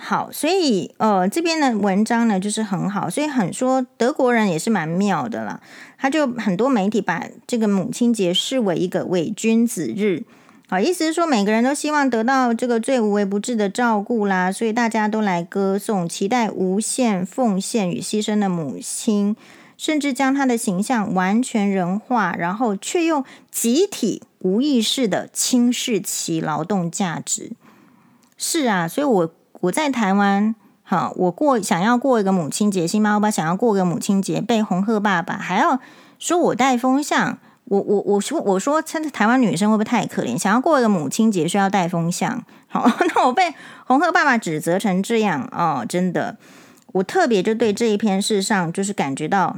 [0.00, 5.60] 好，所以呃，这边的文章呢就是很好，所以很说德国人也是蛮妙的啦。
[5.98, 10.22] 他就很多媒体把这个母亲节视为一个伪君子日，
[10.68, 19.34] 好，意思是说每个人都希望得到这个最无微不至的照顾啦，所以大家都来歌颂，期待无限奉献与牺牲的母亲，
[19.76, 27.50] 甚至将她的形象完全人化，然后却又集体无意识的轻视其劳动价值。
[28.36, 29.34] 是啊，所以我。
[29.60, 35.80] 我在台湾，好，我过想要过一个母亲节，星妈爸想要过个母亲节，被红鹤爸爸还要
[36.18, 40.38] 说我带风向，我我我说我说，真的台湾女生会不会太可怜？
[40.38, 43.52] 想要过一个母亲节需要带风向，好， 那我被
[43.86, 46.36] 红鹤爸爸指责成这样哦，真的，
[46.92, 49.56] 我特别就对这一篇事上就是感觉到，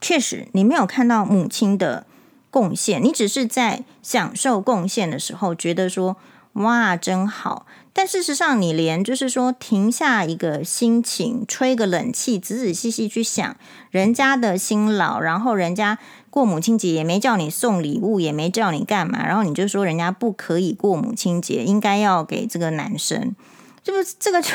[0.00, 2.06] 确实你没有看到母亲的
[2.50, 6.16] 贡献，你只是在享受贡献的时候觉得说
[6.52, 7.66] 哇真好。
[7.98, 13.56] 但事实上，你连就是说停下一个心情，吹个冷气，仔仔细细去想
[13.90, 15.96] 人家的辛劳，然后人家
[16.28, 23.34] 过母亲节也没叫你送礼物，也没叫你干嘛，然后你就说人家不可以过母亲节，应该要给这个男生，
[23.82, 24.50] 这不这个就，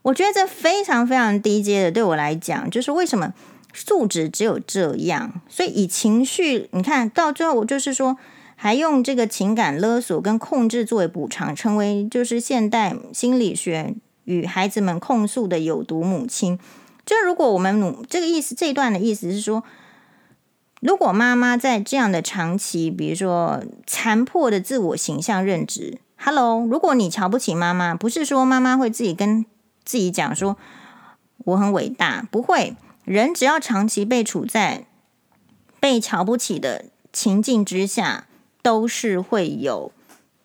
[0.00, 3.34] 我觉得这非常非常低阶的，对我来讲，就是为什么
[3.74, 8.16] 素质只有这样，所以以情绪，你看到最后，我就是说。
[8.66, 13.94] 还用这个情感勒索跟控制作为补偿，成为就是现代心理学
[14.24, 16.58] 与孩子们控诉的有毒母亲。
[17.04, 19.62] 就如果我们努这个意思，这一段的意思是说，
[20.80, 29.46] 如果妈妈在这样的长期，比如说残破的自我形象认知，Hello，如果你瞧不起妈妈，不是说妈妈会自己跟
[29.84, 30.56] 自己讲说
[31.44, 32.74] 我很伟大，不会。
[33.04, 34.86] 人只要长期被处在
[35.78, 38.25] 被瞧不起的情境之下。
[38.66, 39.92] 都是会有，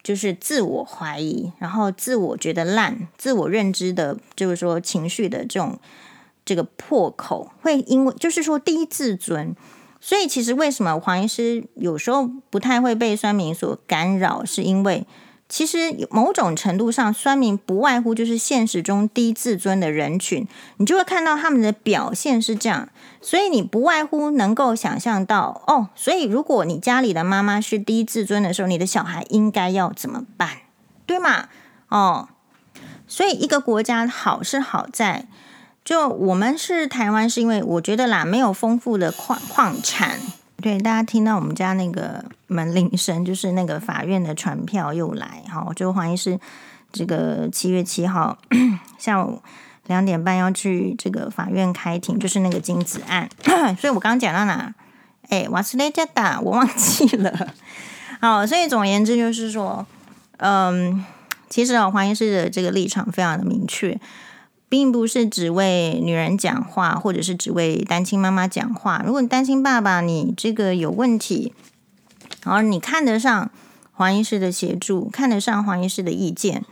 [0.03, 5.79] 就是自我怀疑，然后自我觉得烂，自我认知的，就是说情绪的这种
[6.45, 9.55] 这个破口，会因为就是说低自尊，
[9.99, 15.07] 所以其实为什么黄医师有时候不太会被酸民所干扰，是因为。
[15.51, 20.47] 其实某种程度上，酸民不外乎就是现实中低自尊的人群，
[20.77, 22.87] 你就会看到他们的表现是这样，
[23.21, 25.89] 所以你不外乎能够想象到哦。
[25.93, 30.49] 所以如果你家里的妈妈是低自尊的时候，你的小孩应该要怎么办？
[31.05, 31.49] 对吗？
[31.89, 32.29] 哦，
[33.05, 35.27] 所以一个国家好是好在，
[35.83, 40.17] 就我们是台湾，是因为我觉得啦，没有丰富的矿矿产。
[40.61, 45.43] 对，大家听到我们家那个门铃声，就是那个法院的传票又来。
[45.49, 46.39] 好，就黄医师
[46.91, 48.37] 这个七月七号
[48.99, 49.41] 下午
[49.87, 53.27] 两点半要去这个法院开庭，就是那个金子案。
[53.79, 54.73] 所以我刚刚讲到哪？
[55.29, 57.53] 哎，瓦斯雷加达，我忘记了。
[58.19, 59.85] 好，所以总而言之就是说，
[60.37, 61.03] 嗯，
[61.49, 63.99] 其实啊，黄医师的这个立场非常的明确。
[64.71, 69.03] 并不是只为女人讲话，或者是只为单亲妈妈讲话。
[69.05, 71.51] 如果你单亲爸爸，你这个有问题，
[72.45, 73.51] 然后你看得上
[73.91, 76.63] 黄医师的协助，看得上黄医师的意见，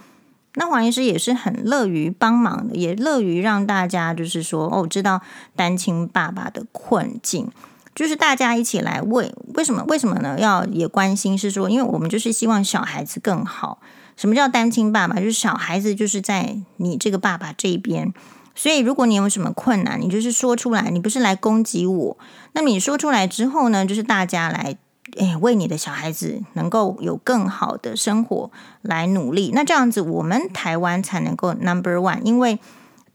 [0.54, 5.20] 那黄医师也是很乐于帮忙的，也乐于让大家就是说哦，知道
[5.58, 7.50] 单亲爸爸的困境，
[7.94, 10.40] 就是大家一起来为为什么为什么呢？
[10.40, 13.80] 要也关心是说，因为我们就是希望小孩子更好。
[14.20, 15.16] 什么叫单亲爸爸？
[15.16, 18.14] 就是小孩子就是在你这个爸爸这边，
[18.54, 22.18] 所以如果你有什么困难，你就是说出来，你不是来攻击我。
[22.52, 24.76] 那么你说出来之后呢，就是大家来，
[25.18, 28.52] 哎，为你的小孩子能够有更好的生活
[28.82, 29.52] 来努力。
[29.54, 32.60] 那这样子，我们台湾才能够 number one，因为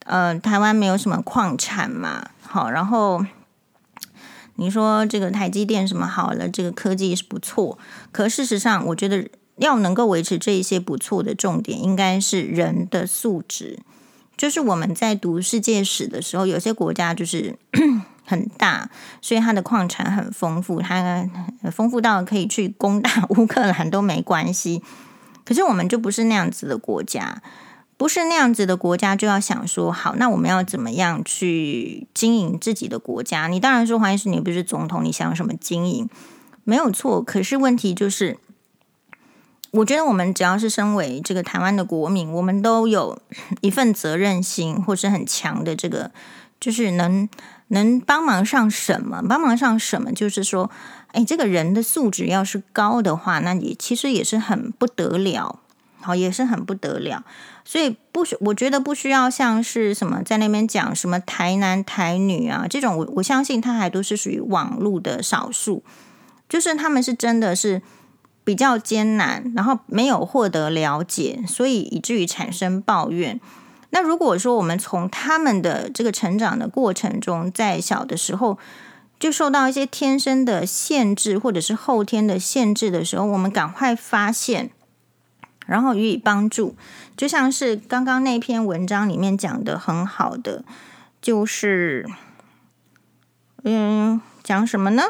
[0.06, 3.22] 呃，台湾没有什么矿产嘛，好，然后
[4.54, 7.78] 你说这个台积电什么好了，这个科技是不错，
[8.10, 9.28] 可事实上，我觉得。
[9.56, 13.78] 要能够维持这一些不错的重点，应该是人的素质。
[14.36, 17.56] 就是我们在读世界史的时候，有些国家就是
[18.26, 18.90] 很大，
[19.22, 21.30] 所以它的矿产很丰富，它
[21.70, 24.82] 丰富到可以去攻打乌克兰都没关系。
[25.44, 27.40] 可是我们就不是那样子的国家，
[27.96, 33.46] 不是那样子的国家，就要想说好，那我们要怎么样去经营自己的国家？
[33.46, 36.08] 你当然说，黄医师，你不是总统，你想什么经营？
[36.64, 38.38] 没有错，可是问题就是。
[39.74, 43.18] 我觉得我们只要是身为这个台湾的国民，我们都有
[43.60, 46.12] 一份责任心，或是很强的这个，
[46.60, 47.28] 就是能
[47.68, 50.70] 能帮忙上什么，帮忙上什么，就是说，
[51.08, 55.58] 哎，这个人的素质要是高的话，那也其实也是很不得了，
[56.00, 57.24] 好，也是很不得了。
[57.64, 65.82] 所以不需，我觉得不需要像是什么在那边讲什么台男台女啊这种，我我相信他还都是属于网络的少数，
[66.48, 67.82] 就是他们是真的是。
[68.44, 73.40] 比较艰难，然后没有获得了解，所以以至于产生抱怨。
[73.90, 78.58] 那如果说我们从他们的这个成长的过程中，在小的时候
[79.18, 84.70] 就受到一些天生的限制，或者是后天的限制的时候，我们赶快发现，
[85.64, 86.76] 然后予以帮助，
[87.16, 90.64] 就像是刚刚那篇文章里面讲的很好的，
[91.22, 92.06] 就是，
[93.62, 95.04] 嗯，讲什么呢？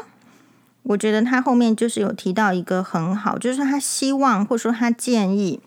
[0.87, 5.59] 我觉得他后面就是有提到一个很好，就是他希望或者说他建议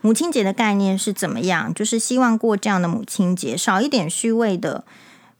[0.00, 4.84] 母亲节的概念是怎么样，就是希望过这样的母亲节，少一点虚伪的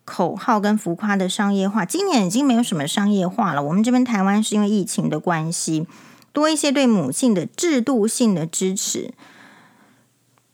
[0.04, 1.84] 口号跟浮夸的商业化。
[1.84, 5.88] 今年已经没有什么商业化了，我们这边台湾是因为疫情的关系，
[6.32, 9.12] 多一些对母性的制度性的支持，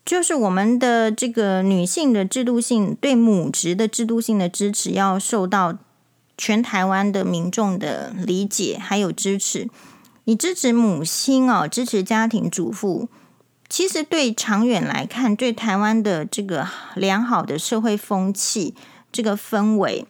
[0.06, 5.76] 就是我们的这个女性的制度性对母职的制度性的支持要受到。
[6.40, 9.68] 全台湾的民众的理解还有支持，
[10.24, 13.10] 你支持母亲哦，支持家庭主妇，
[13.68, 18.74] 其实对长远来看，对台湾的这个良好的社会风气、
[19.12, 20.06] 这个氛围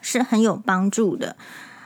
[0.00, 1.36] 是很有帮助的。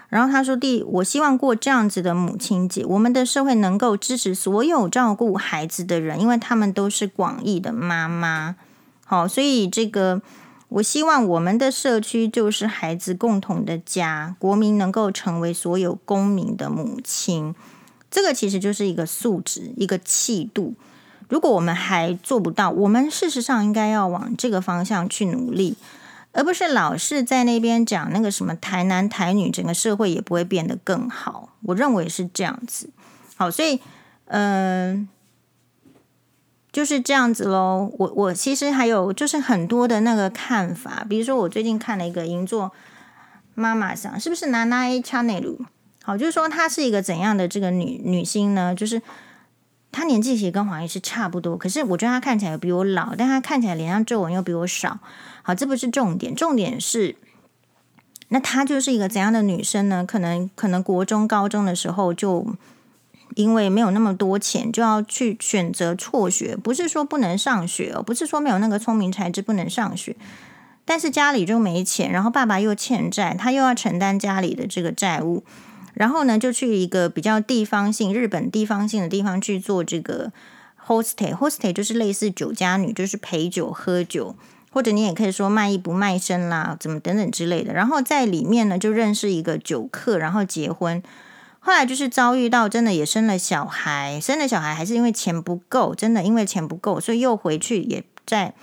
[0.09, 8.57] 然后他说：“第，我希望过这样子的母亲节，我们的社会能够支持所有照顾孩子的人，因为他们都是广义的妈妈。
[9.05, 10.23] 好，所以这个。”
[10.71, 17.55] 我希望我们的社区就是孩子共同的家，国民能够成为所有公民的母亲，
[18.11, 20.75] 这个其实就是一个素质，一个气度。
[21.29, 25.77] 如果我们还做不到，我们事实上应该要往这个方向去努力，
[26.33, 31.51] 而不是老是在那边讲那个什么台男台女，整个社会也不会变得更好。
[31.63, 32.91] 我认为是这样子。
[33.37, 33.81] 好，所以，
[34.27, 35.09] 嗯、
[36.73, 37.91] 就是这样子喽。
[37.99, 42.73] 我我其实还有就是很多的那个看法，比如说我最近看了一个银座
[43.55, 45.57] 妈妈桑，是不是娜娜 A Chanel？
[46.03, 48.75] 好，就是说她是一个怎样的这个女女星呢？
[48.75, 49.03] 就是
[49.93, 54.99] 她年纪其实跟黄奕是差不多，可是我觉得她看起来比我老，但她看起来脸上皱纹又比我少。
[55.43, 57.17] 好，这不是重点，重点是
[58.29, 60.05] 那她就是一个怎样的女生呢？
[60.07, 62.47] 可能可能国中高中的时候就。
[63.37, 66.57] 因为没有那么多钱，就要去选择辍学。
[66.57, 70.17] 不是说不能上学哦，不是说没有那个聪明才智不能上学，
[70.85, 75.45] 但是家里就没钱，然后爸爸又欠债，他又要承担家里的这个债务，
[75.95, 80.33] 然后呢，就去一个比较地方性、日本地方性的地方去做这个
[80.87, 81.35] hostel。
[81.35, 84.35] hostel 就是类似酒家女，就是陪酒喝酒，
[84.73, 87.73] 或者你也可以说卖艺不卖身啦，怎么等等之类的。
[87.73, 91.03] 然后在里面呢，就认识一个酒客，然后结婚。
[91.63, 98.55] 后来就是遭遇到真的也生了小孩，生了小孩还是因为钱不够，真的因为钱不够，所以又回去也在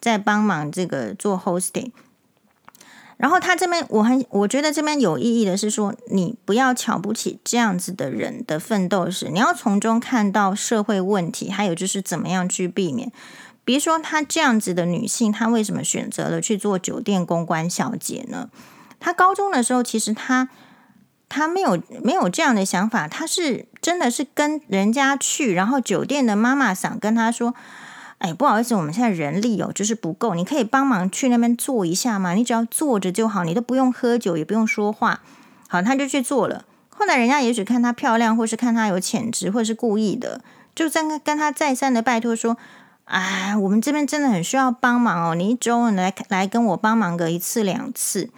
[0.00, 1.92] 在帮忙这个做 hosting。
[3.16, 13.12] 然后他这边我很我觉得这边有意义的是说，你不要瞧不起这样子的人的奋斗史，你要从中看到社会问题，还有就是怎么样去避免。
[13.64, 18.50] 比如说她这样子的女性，她为什么选择了去做酒店公关小姐呢？
[18.98, 20.48] 她高中的时候其实她。
[21.30, 27.54] 他没有没有这样的想法，他是真的是跟人家去，然后酒店的妈妈想跟他说
[28.18, 32.32] ：“哎，不好意思，我们现在人力哦就是不够，你可以帮忙去那边坐一下吗？
[32.32, 35.20] 你只要坐着就好，你都不用喝酒，也不用说话。”
[35.68, 36.64] 好，他就去做了。
[36.88, 40.42] 后来人家也许看他漂亮，或是看他有潜质，或是故意的，
[40.74, 42.56] 就在跟他再三的拜托说
[43.06, 48.30] ：“哎，我们这边真的很需要帮忙哦，你一周来来跟我帮忙个一次两次。”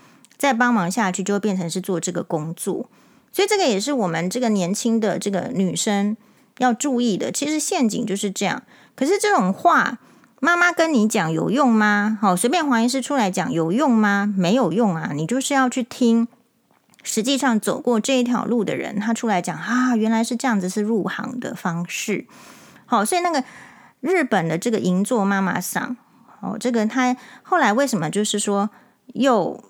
[0.43, 2.89] 再帮忙下去，就会变成是做这个工作，
[3.31, 6.17] 所以这个也是我们这个年轻的这个女生
[6.59, 7.31] 要注意的。
[7.31, 8.65] 其实陷阱就是这样。
[8.97, 10.01] 可是这种话，
[10.41, 12.19] 妈妈跟你讲有用吗？
[12.21, 14.35] 好，随便黄医师出来讲有用吗？
[14.37, 15.13] 没有用啊！
[15.15, 16.27] 你就是要去听，
[17.05, 22.27] 实际上走过这一条路的人，他出来讲啊，原来是这样子，是入行的方式。
[22.87, 23.45] 好，所以那个
[24.01, 25.97] 日本的这个银座妈妈桑，
[26.41, 28.71] 哦，这个他后来为什么就是说
[29.15, 29.63] 又。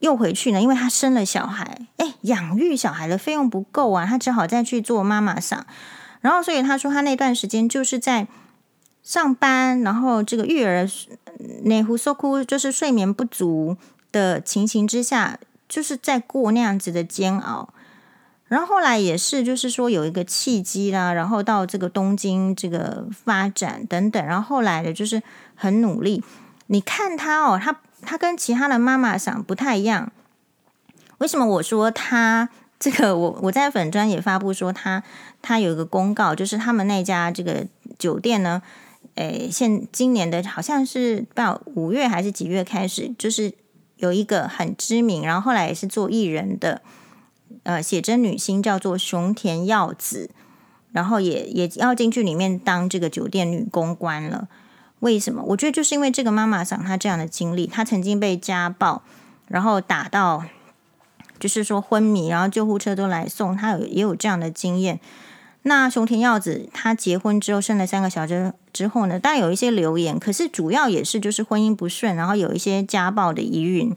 [0.00, 5.66] 又回去呢，因为他生了小孩，哎，养育小孩的费用不够啊，他只好再去做妈妈上。
[6.20, 8.26] 然后，所以他说他那段时间就是在
[9.02, 10.86] 上班，然后这个育儿
[11.62, 13.76] 内呼索哭，就是睡眠不足
[14.12, 15.38] 的情形之下，
[15.68, 17.70] 就是在过那样子的煎熬。
[18.46, 25.22] 然后后来也是，就是说有一个契机啦，然后到这个东京这个发展等等，然后后来的就是
[25.54, 26.22] 很努力。
[26.66, 27.80] 你看他哦，他。
[28.06, 30.12] 他跟其他的妈妈想不太一样，
[31.18, 33.16] 为什么我说他这个？
[33.16, 35.02] 我我在粉专也发布说他
[35.42, 37.66] 他有一个公告，就是他们那家这个
[37.98, 38.62] 酒店呢，
[39.16, 43.52] 诶，现今年的好像是到五月还是几月开始，就是
[43.96, 46.82] 有一个很知名，然后后来也是做艺人的
[47.64, 50.30] 呃写真女星叫做熊田耀子，
[50.92, 54.48] 然后也也要进去里面当这个酒店女公关了。
[55.00, 55.42] 为什么？
[55.48, 59.02] 我觉得就是因为这个妈妈桑她这样的经历，她曾经被家暴，
[59.48, 60.44] 然后打到
[61.38, 64.98] 就是说昏迷，然后救护车都来送，她有也有这样的经验。
[65.62, 73.94] 那熊田耀子她结婚之后生了三个小孩之后呢，当然有一些流言，可是主要也是就是婚姻不顺，然后有一些家暴的疑云。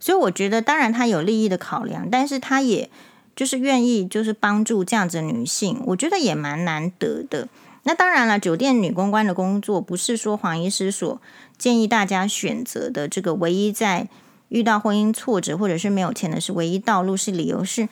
[0.00, 2.90] 所以我觉得，当然他有利益的考量，但是他也
[3.36, 7.46] 就是愿意就是帮助这样子女性，我觉得也蛮难得的。
[7.84, 11.20] 那当然了，酒店女公关的工作不是说黄医师所
[11.58, 14.08] 建议大家选择的这个唯一在
[14.48, 17.88] 遇到婚姻挫折或者是没有钱的是唯一道路，是理由是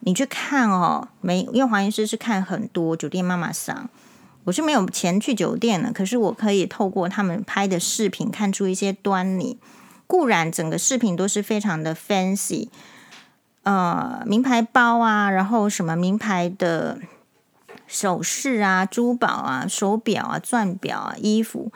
[0.00, 3.90] 你去看哦，没因为黄医师是看很多酒店妈妈桑，
[4.44, 9.58] 我是没有钱去酒店的，可是我可以透过他们拍的视频看出一些端倪。
[10.06, 12.68] 固然整个视频都是非常的 fancy，
[13.62, 16.98] 呃，名牌包啊，然后什么名牌的
[17.90, 21.72] 首饰啊、珠宝啊、手表啊、钻表啊、衣服，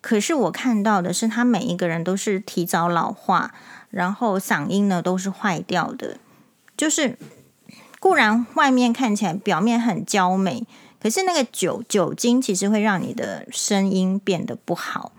[0.00, 3.52] 可是我看到的是，他每一个人都是提早老化，
[3.90, 6.16] 然后嗓音呢都是坏掉的。
[6.74, 7.18] 就是
[8.00, 10.66] 固然外面看起来表面很娇美，
[10.98, 15.12] 可是那个酒酒精其实会让你的声音变得不好。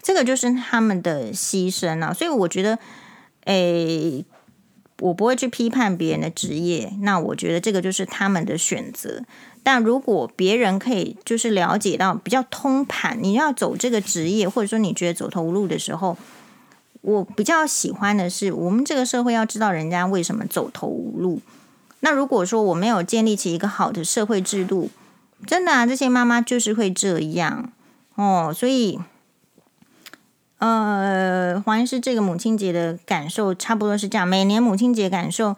[0.00, 2.78] 这个就是他们的牺牲啊，所以我觉得，
[3.46, 4.24] 诶，
[5.00, 9.24] 我不会去批判别人的职业，那我觉得这个就是他们的选择。
[9.66, 16.16] 但如果别人可以就是了解到比较通盘，你要走这个职业，或者说你觉得走投无路的时候，
[17.00, 21.40] 我比较喜欢的是，我们这个社会要知道人家为什么走投无路。
[21.98, 24.88] 那如果说我没有建立起一个好的社会制度，
[25.44, 27.72] 真的啊，这些妈妈就是会这样
[28.14, 29.00] 哦，所以。
[30.58, 35.54] 呃，黄医师这个母亲节的感受差不多是这样，每年母亲节感受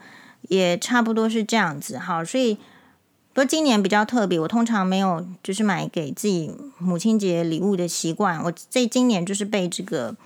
[0.48, 1.98] 也差不多是这样子。
[1.98, 2.58] 好，所以
[3.38, 8.42] 不过今年比较特别，我通常没有就是买给自己母亲节礼物的习惯。
[8.42, 10.16] 我这今年就是被这个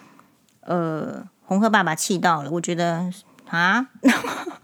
[0.62, 3.12] 呃红鹤爸爸气到了，我觉得
[3.50, 3.86] 啊，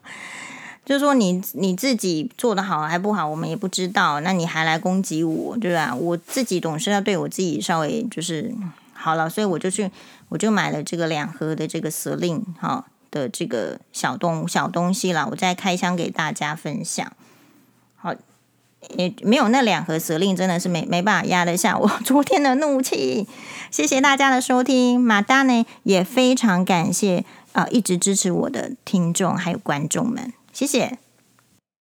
[0.82, 5.94] 就是说你你自己做的好还不好，我们也不知道，那你还来攻击我，对吧？
[5.94, 8.54] 我自己总是要对我自己稍微就是。
[8.94, 9.90] 好了，所以我就去，
[10.30, 17.12] 我就买了这个两盒的这个蛇令哈的这个小东小东西了，我再开箱给大家分享。
[18.96, 23.26] 也没有那两盒蛇令，真的是没没办法压得下我 昨天的怒气。
[23.70, 30.98] 谢谢大家的收听，马达呢也非常感谢啊、一直支持我的听众还有观众们，谢谢。